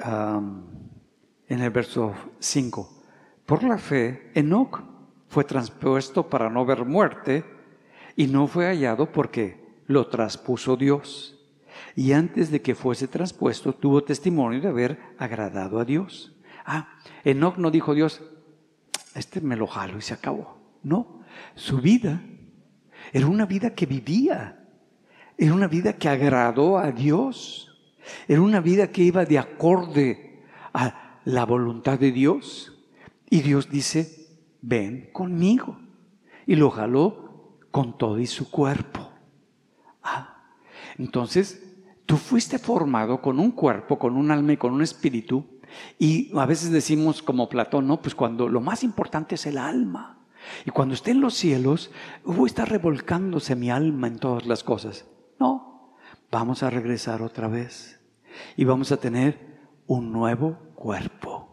[0.00, 3.02] en el verso 5,
[3.44, 4.80] por la fe, Enoch
[5.28, 7.44] fue transpuesto para no ver muerte
[8.18, 11.38] y no fue hallado porque lo traspuso Dios.
[11.94, 16.34] Y antes de que fuese traspuesto tuvo testimonio de haber agradado a Dios.
[16.66, 18.20] Ah, Enoch no dijo Dios,
[19.14, 20.58] este me lo jalo y se acabó.
[20.82, 21.20] No,
[21.54, 22.20] su vida
[23.12, 24.66] era una vida que vivía,
[25.36, 27.94] era una vida que agradó a Dios,
[28.26, 30.42] era una vida que iba de acorde
[30.74, 32.84] a la voluntad de Dios.
[33.30, 35.78] Y Dios dice, ven conmigo.
[36.48, 37.27] Y lo jaló
[37.70, 39.10] con todo y su cuerpo.
[40.02, 40.52] Ah,
[40.96, 45.44] entonces, tú fuiste formado con un cuerpo, con un alma y con un espíritu.
[45.98, 50.18] Y a veces decimos como Platón, no, pues cuando lo más importante es el alma.
[50.64, 51.90] Y cuando esté en los cielos,
[52.24, 55.06] voy a estar revolcándose mi alma en todas las cosas.
[55.38, 55.94] No,
[56.30, 58.00] vamos a regresar otra vez.
[58.56, 61.48] Y vamos a tener un nuevo cuerpo.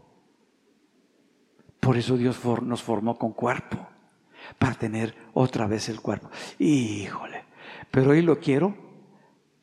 [1.79, 3.87] Por eso Dios nos formó con cuerpo,
[4.57, 6.29] para tener otra vez el cuerpo.
[6.59, 7.43] Híjole,
[7.91, 8.85] pero hoy lo quiero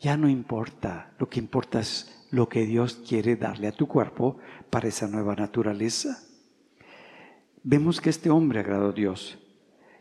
[0.03, 1.15] ya no importa.
[1.19, 4.37] Lo que importa es lo que Dios quiere darle a tu cuerpo
[4.69, 6.25] para esa nueva naturaleza.
[7.63, 9.39] Vemos que este hombre agradó a Dios.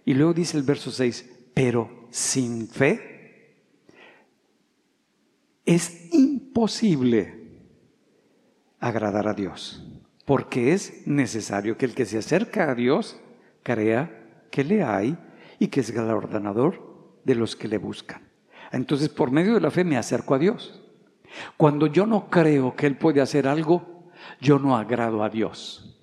[0.04, 3.56] Y luego dice el verso 6, pero sin fe
[5.64, 7.38] es imposible
[8.80, 9.88] agradar a Dios,
[10.26, 13.20] porque es necesario que el que se acerca a Dios
[13.62, 14.21] crea
[14.52, 15.18] que le hay
[15.58, 16.92] y que es galardonador
[17.24, 18.22] de los que le buscan.
[18.72, 20.82] Entonces, por medio de la fe me acerco a Dios.
[21.58, 25.98] Cuando yo no creo que Él puede hacer algo, yo no agrado a Dios.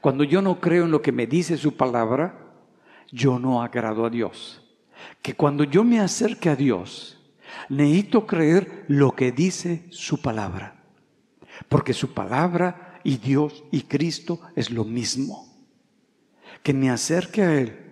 [0.00, 2.38] Cuando yo no creo en lo que me dice su palabra,
[3.10, 4.62] yo no agrado a Dios.
[5.22, 7.18] Que cuando yo me acerque a Dios,
[7.68, 10.82] necesito creer lo que dice su palabra.
[11.68, 15.46] Porque su palabra y Dios y Cristo es lo mismo.
[16.62, 17.87] Que me acerque a Él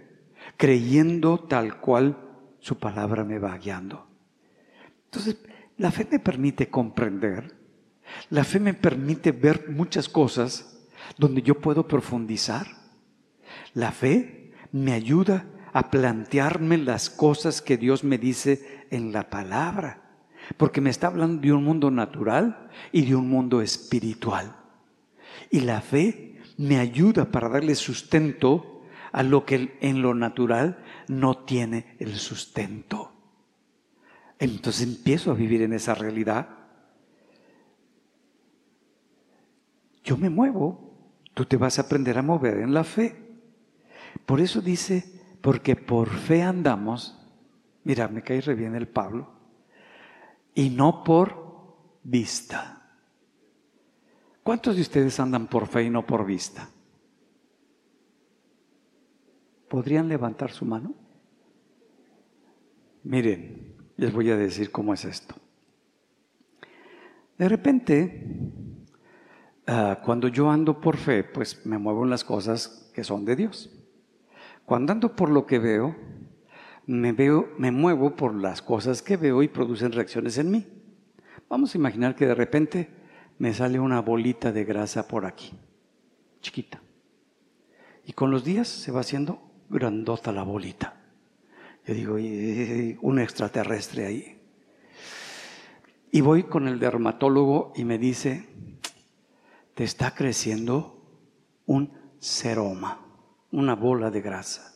[0.57, 2.17] creyendo tal cual
[2.61, 4.07] su palabra me va guiando.
[5.05, 5.39] Entonces,
[5.79, 7.55] la fe me permite comprender,
[8.31, 10.79] la fe me permite ver muchas cosas
[11.19, 12.67] donde yo puedo profundizar.
[13.75, 20.03] La fe me ayuda a plantearme las cosas que Dios me dice en la palabra,
[20.57, 24.57] porque me está hablando de un mundo natural y de un mundo espiritual.
[25.51, 28.76] Y la fe me ayuda para darle sustento
[29.17, 33.12] a lo que en lo natural no tiene el sustento.
[34.39, 36.49] Entonces empiezo a vivir en esa realidad.
[40.05, 40.87] Yo me muevo
[41.37, 43.14] Tú te vas a aprender a mover en la fe.
[44.25, 45.05] Por eso dice,
[45.43, 47.14] porque por fe andamos,
[47.85, 49.31] mira, me cae re bien el Pablo,
[50.55, 52.97] y no por vista.
[54.43, 56.71] ¿Cuántos de ustedes andan por fe y no por vista?
[59.69, 60.95] ¿Podrían levantar su mano?
[63.03, 65.35] Miren, les voy a decir cómo es esto.
[67.39, 68.25] De repente,
[69.67, 73.35] Ah, cuando yo ando por fe, pues me muevo en las cosas que son de
[73.35, 73.69] Dios.
[74.64, 75.97] Cuando ando por lo que veo,
[76.87, 80.67] me veo, me muevo por las cosas que veo y producen reacciones en mí.
[81.49, 82.91] Vamos a imaginar que de repente
[83.39, 85.53] me sale una bolita de grasa por aquí,
[86.41, 86.81] chiquita.
[88.05, 90.95] Y con los días se va haciendo grandota la bolita.
[91.87, 92.14] Yo digo,
[93.03, 94.41] un extraterrestre ahí.
[96.11, 98.49] Y voy con el dermatólogo y me dice,
[99.75, 100.97] te está creciendo
[101.67, 103.07] un seroma,
[103.53, 104.75] una bola de grasa.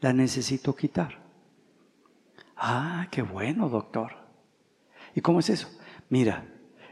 [0.00, 1.18] La necesito quitar.
[2.56, 4.12] Ah, qué bueno, doctor.
[5.14, 5.68] ¿Y cómo es eso?
[6.10, 6.46] Mira,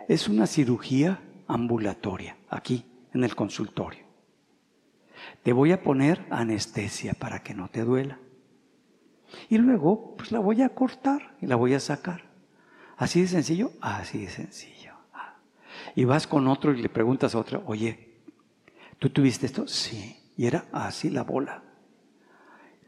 [0.08, 4.05] es una cirugía ambulatoria, aquí, en el consultorio.
[5.46, 8.18] Te voy a poner anestesia para que no te duela.
[9.48, 12.24] Y luego, pues la voy a cortar y la voy a sacar.
[12.96, 13.70] ¿Así de sencillo?
[13.80, 14.94] Así de sencillo.
[15.94, 18.22] Y vas con otro y le preguntas a otro, oye,
[18.98, 19.68] ¿tú tuviste esto?
[19.68, 20.16] Sí.
[20.36, 21.62] Y era así la bola.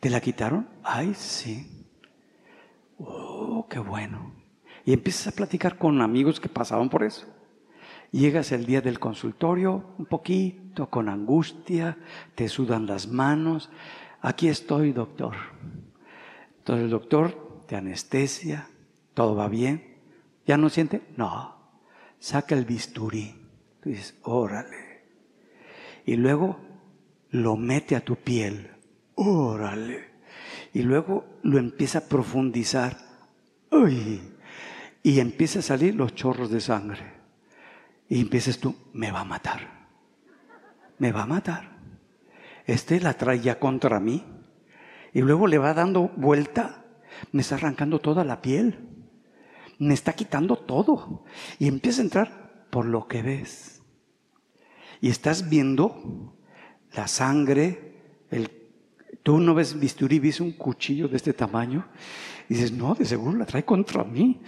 [0.00, 0.68] ¿Te la quitaron?
[0.82, 1.86] Ay, sí.
[2.98, 4.32] Oh, qué bueno.
[4.84, 7.24] Y empiezas a platicar con amigos que pasaban por eso.
[8.10, 11.98] Llegas el día del consultorio un poquito con angustia,
[12.34, 13.70] te sudan las manos.
[14.20, 15.34] Aquí estoy, doctor.
[16.58, 18.68] Entonces el doctor te anestesia,
[19.14, 19.98] todo va bien.
[20.46, 21.02] ¿Ya no siente?
[21.16, 21.58] No
[22.18, 23.34] saca el bisturí.
[23.82, 25.04] Tú dices, órale.
[26.04, 26.58] Y luego
[27.30, 28.70] lo mete a tu piel.
[29.14, 30.08] Órale.
[30.72, 32.96] Y luego lo empieza a profundizar.
[33.70, 34.20] Uy.
[35.02, 37.17] Y empieza a salir los chorros de sangre.
[38.08, 39.88] Y empiezas tú, me va a matar.
[40.98, 41.78] Me va a matar.
[42.66, 44.24] Este la trae ya contra mí.
[45.12, 46.84] Y luego le va dando vuelta.
[47.32, 48.88] Me está arrancando toda la piel
[49.78, 51.24] me está quitando todo.
[51.58, 53.82] Y empieza a entrar por lo que ves.
[55.00, 56.36] Y estás viendo
[56.92, 58.50] la sangre, el,
[59.22, 61.88] tú no ves bisturí, ves un cuchillo de este tamaño.
[62.48, 64.40] Y dices, no, de seguro la trae contra mí.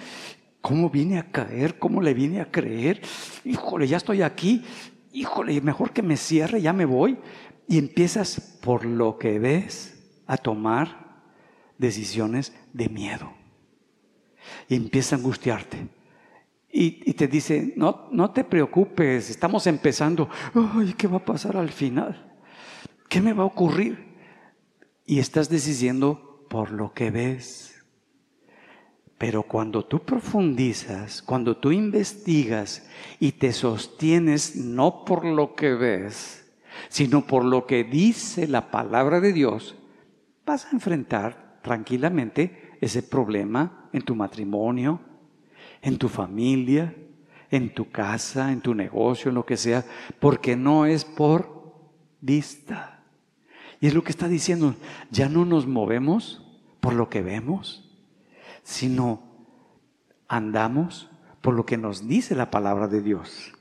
[0.61, 1.78] ¿Cómo viene a caer?
[1.78, 3.01] ¿Cómo le viene a creer?
[3.45, 4.65] Híjole, ya estoy aquí.
[5.12, 7.19] Híjole, mejor que me cierre, ya me voy.
[7.66, 11.24] Y empiezas por lo que ves a tomar
[11.78, 13.41] decisiones de miedo
[14.69, 15.89] y empieza a angustiarte.
[16.73, 20.28] Y, te dice, no, no te preocupes, estamos empezando.
[20.55, 22.32] Ay, ¿qué va a pasar al final?
[23.09, 24.15] ¿Qué me va a ocurrir?
[25.05, 27.69] Y estás decidiendo por lo que ves.
[29.20, 32.88] Pero cuando tú profundizas, cuando tú investigas
[33.18, 36.51] y te sostienes no por lo que ves,
[36.88, 39.76] sino por lo que dice la palabra de Dios,
[40.47, 45.01] vas a enfrentar tranquilamente ese problema en tu matrimonio,
[45.82, 46.97] en tu familia,
[47.51, 49.84] en tu casa, en tu negocio, en lo que sea,
[50.18, 51.74] porque no es por
[52.22, 53.05] vista.
[53.82, 54.76] Y es lo que está diciendo,
[55.10, 56.42] ya no nos movemos
[56.80, 57.89] por lo que vemos,
[58.62, 59.23] sino
[60.28, 61.11] andamos
[61.41, 63.53] por lo que nos dice la palabra de Dios.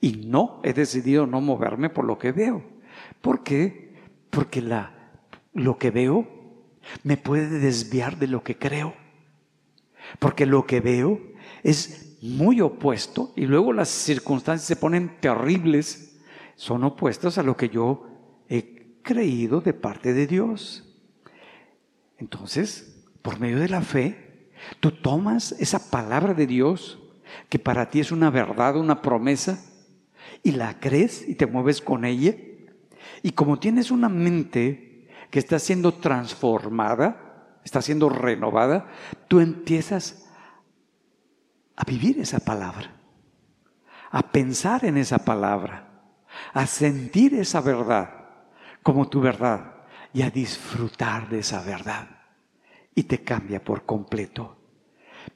[0.00, 2.62] Y no, he decidido no moverme por lo que veo.
[3.20, 3.94] ¿Por qué?
[4.30, 4.92] Porque la,
[5.52, 6.28] lo que veo
[7.02, 8.94] me puede desviar de lo que creo.
[10.18, 11.20] Porque lo que veo
[11.62, 16.18] es muy opuesto y luego las circunstancias se ponen terribles,
[16.56, 18.06] son opuestas a lo que yo
[18.48, 20.84] he creído de parte de Dios.
[22.18, 24.27] Entonces, por medio de la fe,
[24.80, 26.98] tú tomas esa palabra de Dios,
[27.48, 29.62] que para ti es una verdad, una promesa,
[30.42, 32.34] y la crees y te mueves con ella.
[33.22, 38.88] Y como tienes una mente que está siendo transformada, está siendo renovada,
[39.28, 40.26] tú empiezas
[41.76, 42.92] a vivir esa palabra,
[44.10, 45.88] a pensar en esa palabra,
[46.52, 48.10] a sentir esa verdad
[48.82, 49.74] como tu verdad
[50.12, 52.17] y a disfrutar de esa verdad.
[52.98, 54.56] Y te cambia por completo.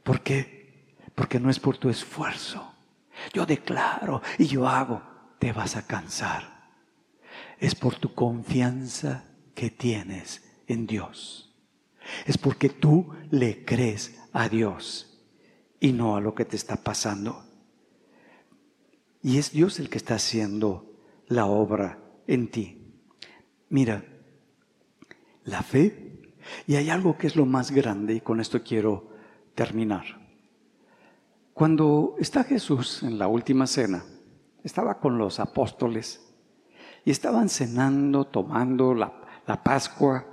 [0.03, 0.97] ¿Por qué?
[1.15, 2.75] Porque no es por tu esfuerzo.
[3.33, 5.01] Yo declaro y yo hago.
[5.39, 6.73] Te vas a cansar.
[7.61, 11.55] Es por tu confianza que tienes en Dios.
[12.27, 15.23] Es porque tú le crees a Dios
[15.79, 17.45] y no a lo que te está pasando.
[19.23, 20.97] Y es Dios el que está haciendo
[21.29, 22.93] la obra en ti.
[23.69, 24.05] Mira,
[25.45, 26.02] la fe,
[26.67, 29.11] y hay algo que es lo más grande, y con esto quiero
[29.55, 30.05] terminar.
[31.55, 34.05] Cuando está Jesús en la última cena,
[34.65, 36.21] estaba con los apóstoles
[37.05, 39.13] y estaban cenando, tomando la,
[39.47, 40.27] la Pascua,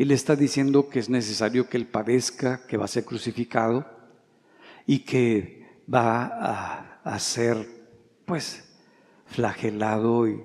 [0.00, 3.84] y le está diciendo que es necesario que él padezca, que va a ser crucificado
[4.86, 7.68] y que va a, ser
[8.24, 8.80] pues
[9.26, 10.42] flagelado y,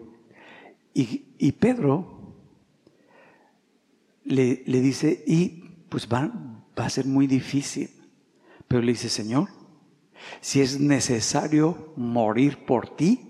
[0.93, 2.14] y, Pedro
[4.25, 6.31] le, dice, y pues va,
[6.77, 7.89] va a ser muy difícil,
[8.67, 9.49] pero le dice, Señor,
[10.41, 13.21] si es necesario morir por ti,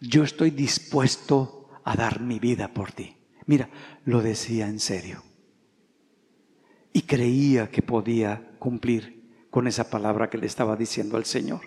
[0.00, 3.16] yo estoy dispuesto a dar mi vida por ti.
[3.46, 3.70] Mira,
[4.04, 5.22] lo decía en serio.
[6.92, 11.60] Y creía que podía cumplir con esa palabra que le estaba diciendo al Señor.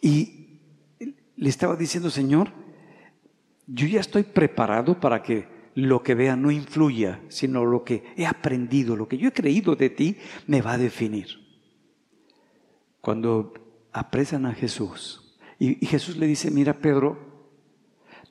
[0.00, 0.60] Y
[1.36, 2.52] le estaba diciendo, Señor,
[3.66, 8.26] yo ya estoy preparado para que lo que vea no influya, sino lo que he
[8.26, 10.16] aprendido, lo que yo he creído de ti,
[10.48, 11.28] me va a definir.
[13.00, 13.54] Cuando
[13.92, 17.16] apresan a Jesús, y, Jesús le dice, mira Pedro,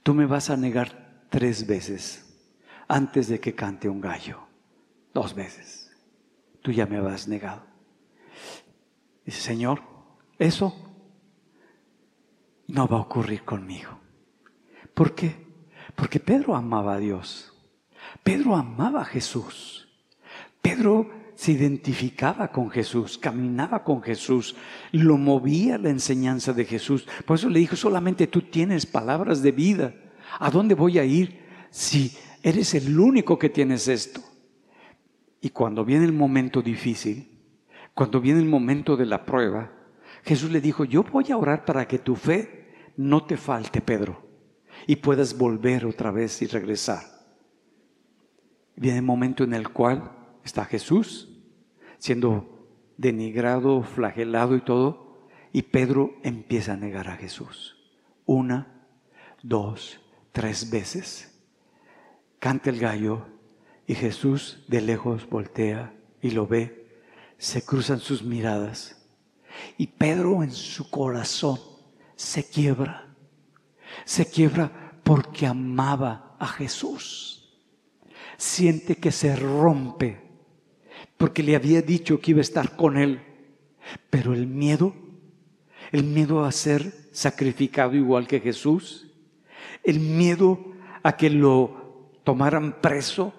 [0.04, 2.38] tú me vas a negar tres veces
[2.90, 4.40] antes de que cante un gallo,
[5.14, 5.90] dos veces.
[6.62, 7.66] Tú ya me has negado.
[9.26, 9.82] Dice, Señor,
[10.38, 10.76] eso
[12.68, 13.98] no va a ocurrir conmigo.
[14.94, 15.47] ¿Por qué?
[15.98, 17.52] Porque Pedro amaba a Dios.
[18.24, 19.90] Pedro amaba a Jesús.
[20.62, 24.56] Pedro se identificaba con Jesús, caminaba con Jesús,
[24.92, 27.08] lo movía la enseñanza de Jesús.
[27.26, 29.96] Por eso le dijo, solamente tú tienes palabras de vida.
[30.40, 31.40] ¿A dónde voy a ir
[31.72, 34.22] si eres el único que tienes esto?
[35.42, 37.28] Y cuando viene el momento difícil,
[37.96, 39.72] cuando viene el momento de la prueba,
[40.24, 44.27] Jesús le dijo, yo voy a orar para que tu fe no te falte, Pedro,
[44.86, 47.02] y puedas volver otra vez y regresar.
[48.76, 50.12] Viene el momento en el cual
[50.44, 51.34] está Jesús
[51.98, 52.68] siendo
[52.98, 57.76] denigrado, flagelado y todo, y Pedro empieza a negar a Jesús.
[58.26, 58.86] Una,
[59.42, 60.00] dos,
[60.32, 61.42] tres veces.
[62.40, 63.26] Canta el gallo
[63.88, 66.88] y Jesús de lejos voltea y lo ve
[67.38, 69.08] se cruzan sus miradas
[69.78, 71.60] y Pedro en su corazón
[72.16, 73.07] se quiebra.
[74.06, 77.58] Se quiebra porque amaba a Jesús.
[78.38, 80.28] Siente que se rompe
[81.18, 83.22] porque le había dicho que iba a estar con él.
[84.10, 84.94] Pero el miedo,
[85.92, 89.12] el miedo a ser sacrificado igual que Jesús,
[89.84, 90.60] el miedo
[91.04, 93.34] a que lo tomaran preso,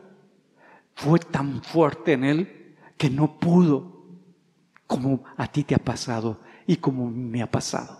[0.94, 3.98] fue tan fuerte en él que no pudo,
[4.86, 7.97] como a ti te ha pasado y como me ha pasado.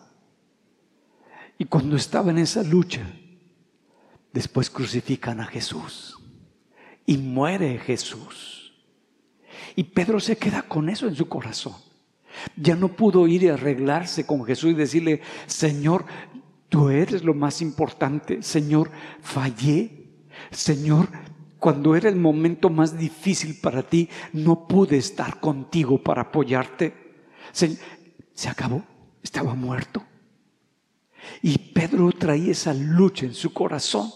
[1.59, 3.03] Y cuando estaba en esa lucha,
[4.33, 6.17] después crucifican a Jesús
[7.05, 8.73] y muere Jesús.
[9.75, 11.75] Y Pedro se queda con eso en su corazón.
[12.57, 16.05] Ya no pudo ir y arreglarse con Jesús y decirle, Señor,
[16.69, 18.43] tú eres lo más importante.
[18.43, 18.91] Señor,
[19.21, 20.13] fallé.
[20.51, 21.09] Señor,
[21.59, 26.95] cuando era el momento más difícil para ti, no pude estar contigo para apoyarte.
[27.51, 27.77] Se,
[28.33, 28.85] se acabó,
[29.23, 30.05] estaba muerto.
[31.43, 34.11] Y Pedro traía esa lucha en su corazón.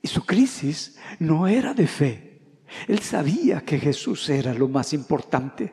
[0.00, 2.40] Y su crisis no era de fe.
[2.88, 5.72] Él sabía que Jesús era lo más importante.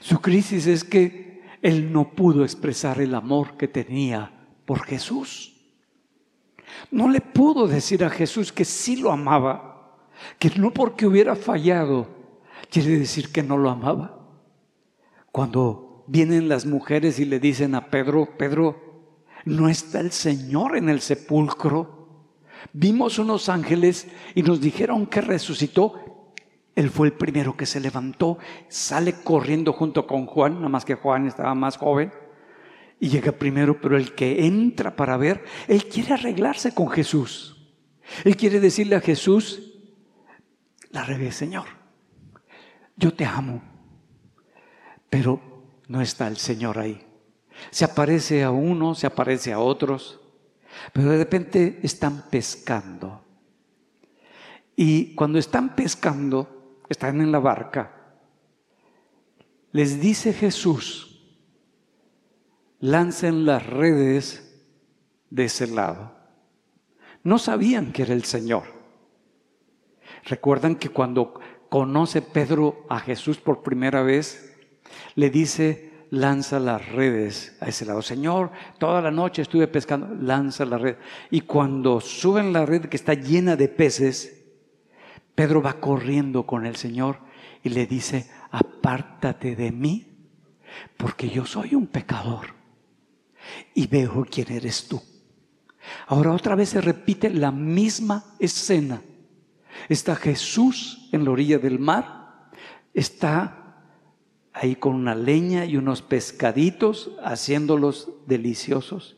[0.00, 4.32] Su crisis es que él no pudo expresar el amor que tenía
[4.64, 5.56] por Jesús.
[6.90, 9.98] No le pudo decir a Jesús que sí lo amaba,
[10.38, 12.20] que no porque hubiera fallado
[12.70, 14.18] quiere decir que no lo amaba.
[15.32, 18.89] Cuando vienen las mujeres y le dicen a Pedro, Pedro,
[19.44, 22.24] no está el Señor en el sepulcro.
[22.72, 26.32] Vimos unos ángeles y nos dijeron que resucitó.
[26.74, 28.38] Él fue el primero que se levantó,
[28.68, 32.12] sale corriendo junto con Juan, nada más que Juan estaba más joven,
[33.00, 37.74] y llega primero, pero el que entra para ver, él quiere arreglarse con Jesús.
[38.24, 39.74] Él quiere decirle a Jesús,
[40.90, 41.66] la regué, Señor,
[42.96, 43.62] yo te amo,
[45.08, 45.40] pero
[45.88, 47.09] no está el Señor ahí.
[47.70, 50.20] Se aparece a uno, se aparece a otros,
[50.92, 53.24] pero de repente están pescando.
[54.76, 58.00] Y cuando están pescando, están en la barca,
[59.72, 61.10] les dice Jesús,
[62.80, 64.62] lancen las redes
[65.28, 66.16] de ese lado.
[67.22, 68.64] No sabían que era el Señor.
[70.24, 71.34] Recuerdan que cuando
[71.68, 74.56] conoce Pedro a Jesús por primera vez,
[75.14, 78.02] le dice, lanza las redes a ese lado.
[78.02, 80.96] Señor, toda la noche estuve pescando, lanza la red.
[81.30, 84.44] Y cuando suben la red que está llena de peces,
[85.34, 87.18] Pedro va corriendo con el Señor
[87.62, 90.06] y le dice, apártate de mí,
[90.96, 92.54] porque yo soy un pecador
[93.74, 95.00] y veo quién eres tú.
[96.06, 99.02] Ahora otra vez se repite la misma escena.
[99.88, 102.50] Está Jesús en la orilla del mar,
[102.92, 103.59] está
[104.60, 109.16] ahí con una leña y unos pescaditos haciéndolos deliciosos,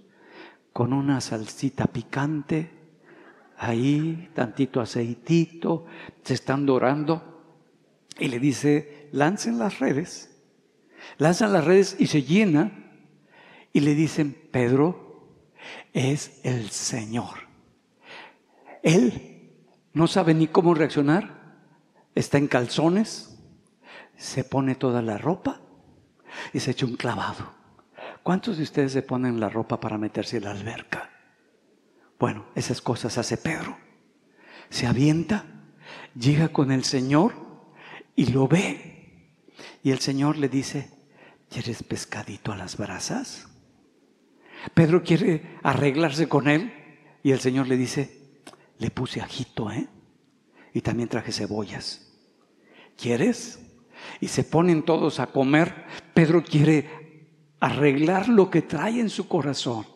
[0.72, 2.70] con una salsita picante,
[3.58, 5.84] ahí tantito aceitito,
[6.22, 7.42] se están dorando
[8.20, 10.30] y le dice, lancen las redes.
[11.18, 12.92] Lanzan las redes y se llena
[13.72, 15.26] y le dicen, Pedro
[15.92, 17.48] es el Señor.
[18.84, 19.50] Él
[19.92, 21.56] no sabe ni cómo reaccionar,
[22.14, 23.31] está en calzones,
[24.22, 25.60] se pone toda la ropa
[26.52, 27.52] y se echa un clavado.
[28.22, 31.10] ¿Cuántos de ustedes se ponen la ropa para meterse en la alberca?
[32.20, 33.76] Bueno, esas cosas hace Pedro.
[34.70, 35.44] Se avienta,
[36.14, 37.34] llega con el Señor
[38.14, 39.34] y lo ve.
[39.82, 40.88] Y el Señor le dice,
[41.50, 43.48] ¿quieres pescadito a las brasas?
[44.72, 46.72] Pedro quiere arreglarse con él
[47.24, 48.40] y el Señor le dice,
[48.78, 49.88] le puse ajito, ¿eh?
[50.72, 52.08] Y también traje cebollas.
[52.96, 53.71] ¿Quieres?
[54.20, 55.86] Y se ponen todos a comer.
[56.14, 57.28] Pedro quiere
[57.60, 59.86] arreglar lo que trae en su corazón.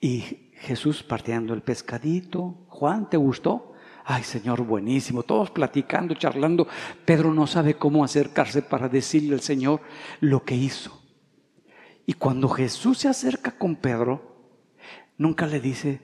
[0.00, 2.66] Y Jesús partiendo el pescadito.
[2.68, 3.72] Juan, ¿te gustó?
[4.04, 5.22] Ay, Señor, buenísimo.
[5.22, 6.66] Todos platicando, charlando.
[7.04, 9.80] Pedro no sabe cómo acercarse para decirle al Señor
[10.20, 11.00] lo que hizo.
[12.06, 14.50] Y cuando Jesús se acerca con Pedro,
[15.18, 16.00] nunca le dice,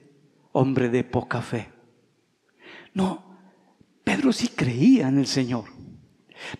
[0.53, 1.69] hombre de poca fe.
[2.93, 3.23] No,
[4.03, 5.65] Pedro sí creía en el Señor,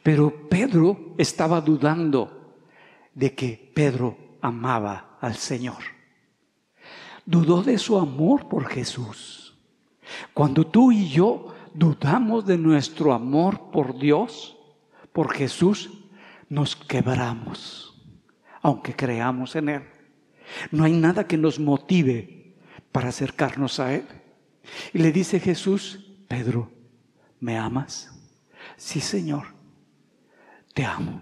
[0.03, 2.55] pero Pedro estaba dudando
[3.13, 5.83] de que Pedro amaba al Señor.
[7.25, 9.57] Dudó de su amor por Jesús.
[10.33, 14.57] Cuando tú y yo dudamos de nuestro amor por Dios,
[15.11, 15.91] por Jesús,
[16.49, 17.89] nos quebramos
[18.61, 19.83] aunque creamos en Él.
[20.71, 22.55] No hay nada que nos motive
[22.91, 24.05] para acercarnos a Él.
[24.93, 26.71] Y le dice Jesús, Pedro,
[27.39, 28.11] ¿me amas?
[28.77, 29.47] Sí, Señor,
[30.73, 31.21] te amo.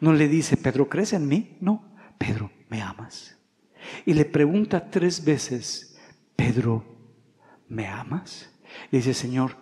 [0.00, 1.56] No le dice, Pedro, ¿crees en mí?
[1.60, 3.36] No, Pedro, ¿me amas?
[4.04, 5.98] Y le pregunta tres veces,
[6.36, 6.84] Pedro,
[7.68, 8.50] ¿me amas?
[8.90, 9.56] Y dice, Señor,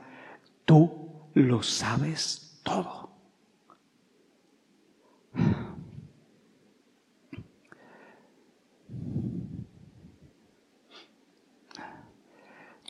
[0.65, 3.07] tú lo sabes todo.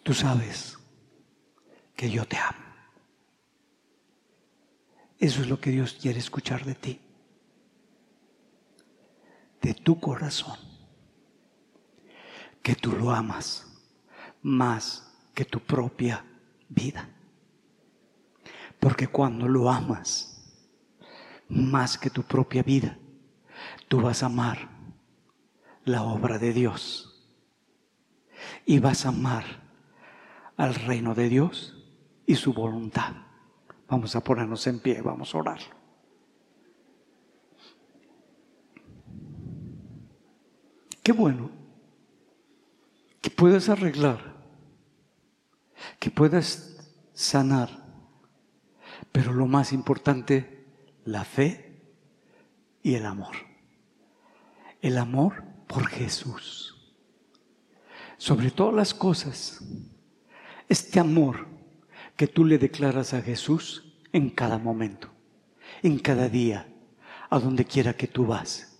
[0.03, 0.79] Tú sabes
[1.97, 2.66] que yo te amo.
[5.19, 7.01] Eso es lo que Dios quiere escuchar de ti,
[9.63, 10.59] de tu corazón,
[12.63, 13.67] que tú lo amas
[14.43, 16.25] más que tu propia
[16.69, 17.09] vida.
[18.79, 20.37] Porque cuando lo amas
[21.49, 22.99] más que tu propia vida,
[23.89, 24.69] tú vas a amar
[25.85, 27.25] la obra de Dios
[28.67, 29.45] y vas a amar
[30.57, 31.75] al reino de Dios
[32.27, 33.26] y su voluntad.
[33.89, 35.61] Vamos a ponernos en pie, vamos a orar.
[41.03, 41.51] Qué bueno
[43.21, 44.35] que puedes arreglar,
[46.01, 46.77] que puedes
[47.15, 47.87] sanar,
[49.13, 50.67] pero lo más importante,
[51.05, 51.81] la fe
[52.83, 53.37] y el amor.
[54.81, 56.97] El amor por Jesús.
[58.17, 59.65] Sobre todas las cosas,
[60.69, 61.56] este amor
[62.17, 65.11] que tú le declaras a Jesús en cada momento,
[65.83, 66.67] en cada día,
[67.29, 68.79] a donde quiera que tú vas.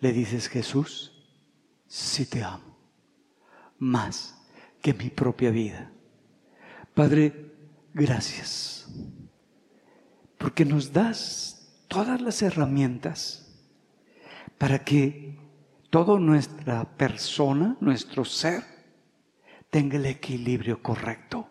[0.00, 1.12] Le dices, Jesús,
[1.86, 2.76] sí te amo,
[3.78, 4.38] más
[4.82, 5.90] que mi propia vida.
[6.92, 7.52] Padre,
[7.94, 8.86] gracias,
[10.36, 13.40] porque nos das todas las herramientas
[14.58, 15.38] para que
[15.90, 18.62] toda nuestra persona, nuestro ser,
[19.70, 21.48] tenga el equilibrio correcto.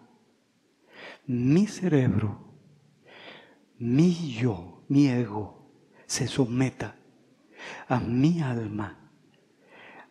[1.25, 2.53] Mi cerebro,
[3.79, 5.71] mi yo, mi ego,
[6.05, 6.95] se someta
[7.87, 9.09] a mi alma,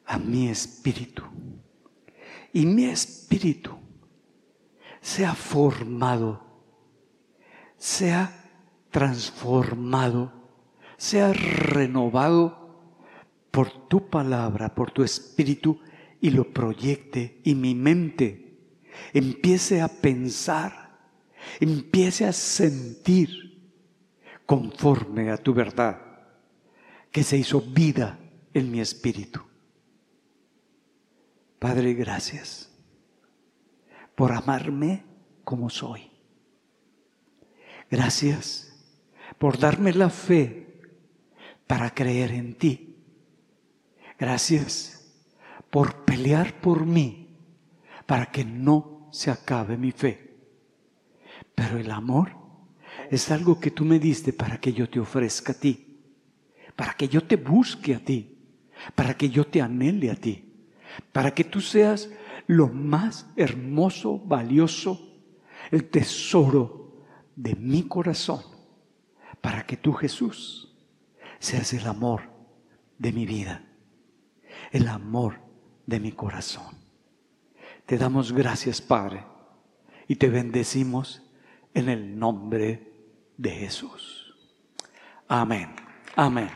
[0.07, 1.23] a mi espíritu.
[2.53, 3.77] Y mi espíritu
[5.01, 6.43] sea formado,
[7.77, 8.33] sea
[8.91, 10.33] transformado,
[10.97, 12.63] sea renovado
[13.51, 15.81] por tu palabra, por tu espíritu,
[16.21, 18.79] y lo proyecte y mi mente
[19.13, 20.82] empiece a pensar,
[21.61, 23.53] empiece a sentir
[24.47, 26.01] conforme a tu verdad,
[27.11, 28.19] que se hizo vida
[28.53, 29.41] en mi espíritu.
[31.59, 32.71] Padre, gracias
[34.15, 35.05] por amarme
[35.45, 36.11] como soy.
[37.91, 38.73] Gracias
[39.39, 40.81] por darme la fe
[41.67, 42.97] para creer en ti.
[44.19, 45.13] Gracias
[45.71, 47.37] por pelear por mí
[48.07, 50.22] para que no se acabe mi fe.
[51.63, 52.37] Pero el amor
[53.11, 55.99] es algo que tú me diste para que yo te ofrezca a ti,
[56.75, 58.37] para que yo te busque a ti,
[58.95, 60.53] para que yo te anhele a ti
[61.13, 62.11] para que tú seas
[62.47, 65.01] lo más hermoso, valioso,
[65.71, 66.93] el tesoro
[67.37, 68.43] de mi corazón,
[69.41, 70.75] para que tú Jesús
[71.39, 72.23] seas el amor
[72.99, 73.65] de mi vida,
[74.71, 75.41] el amor
[75.87, 76.77] de mi corazón.
[77.87, 79.25] Te damos gracias, Padre,
[80.09, 81.23] y te bendecimos
[81.75, 82.93] en el nombre
[83.37, 84.35] de Jesús.
[85.29, 85.75] Amén.
[86.17, 86.51] Amén.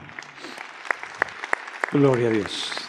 [1.92, 2.85] Gloria a Dios.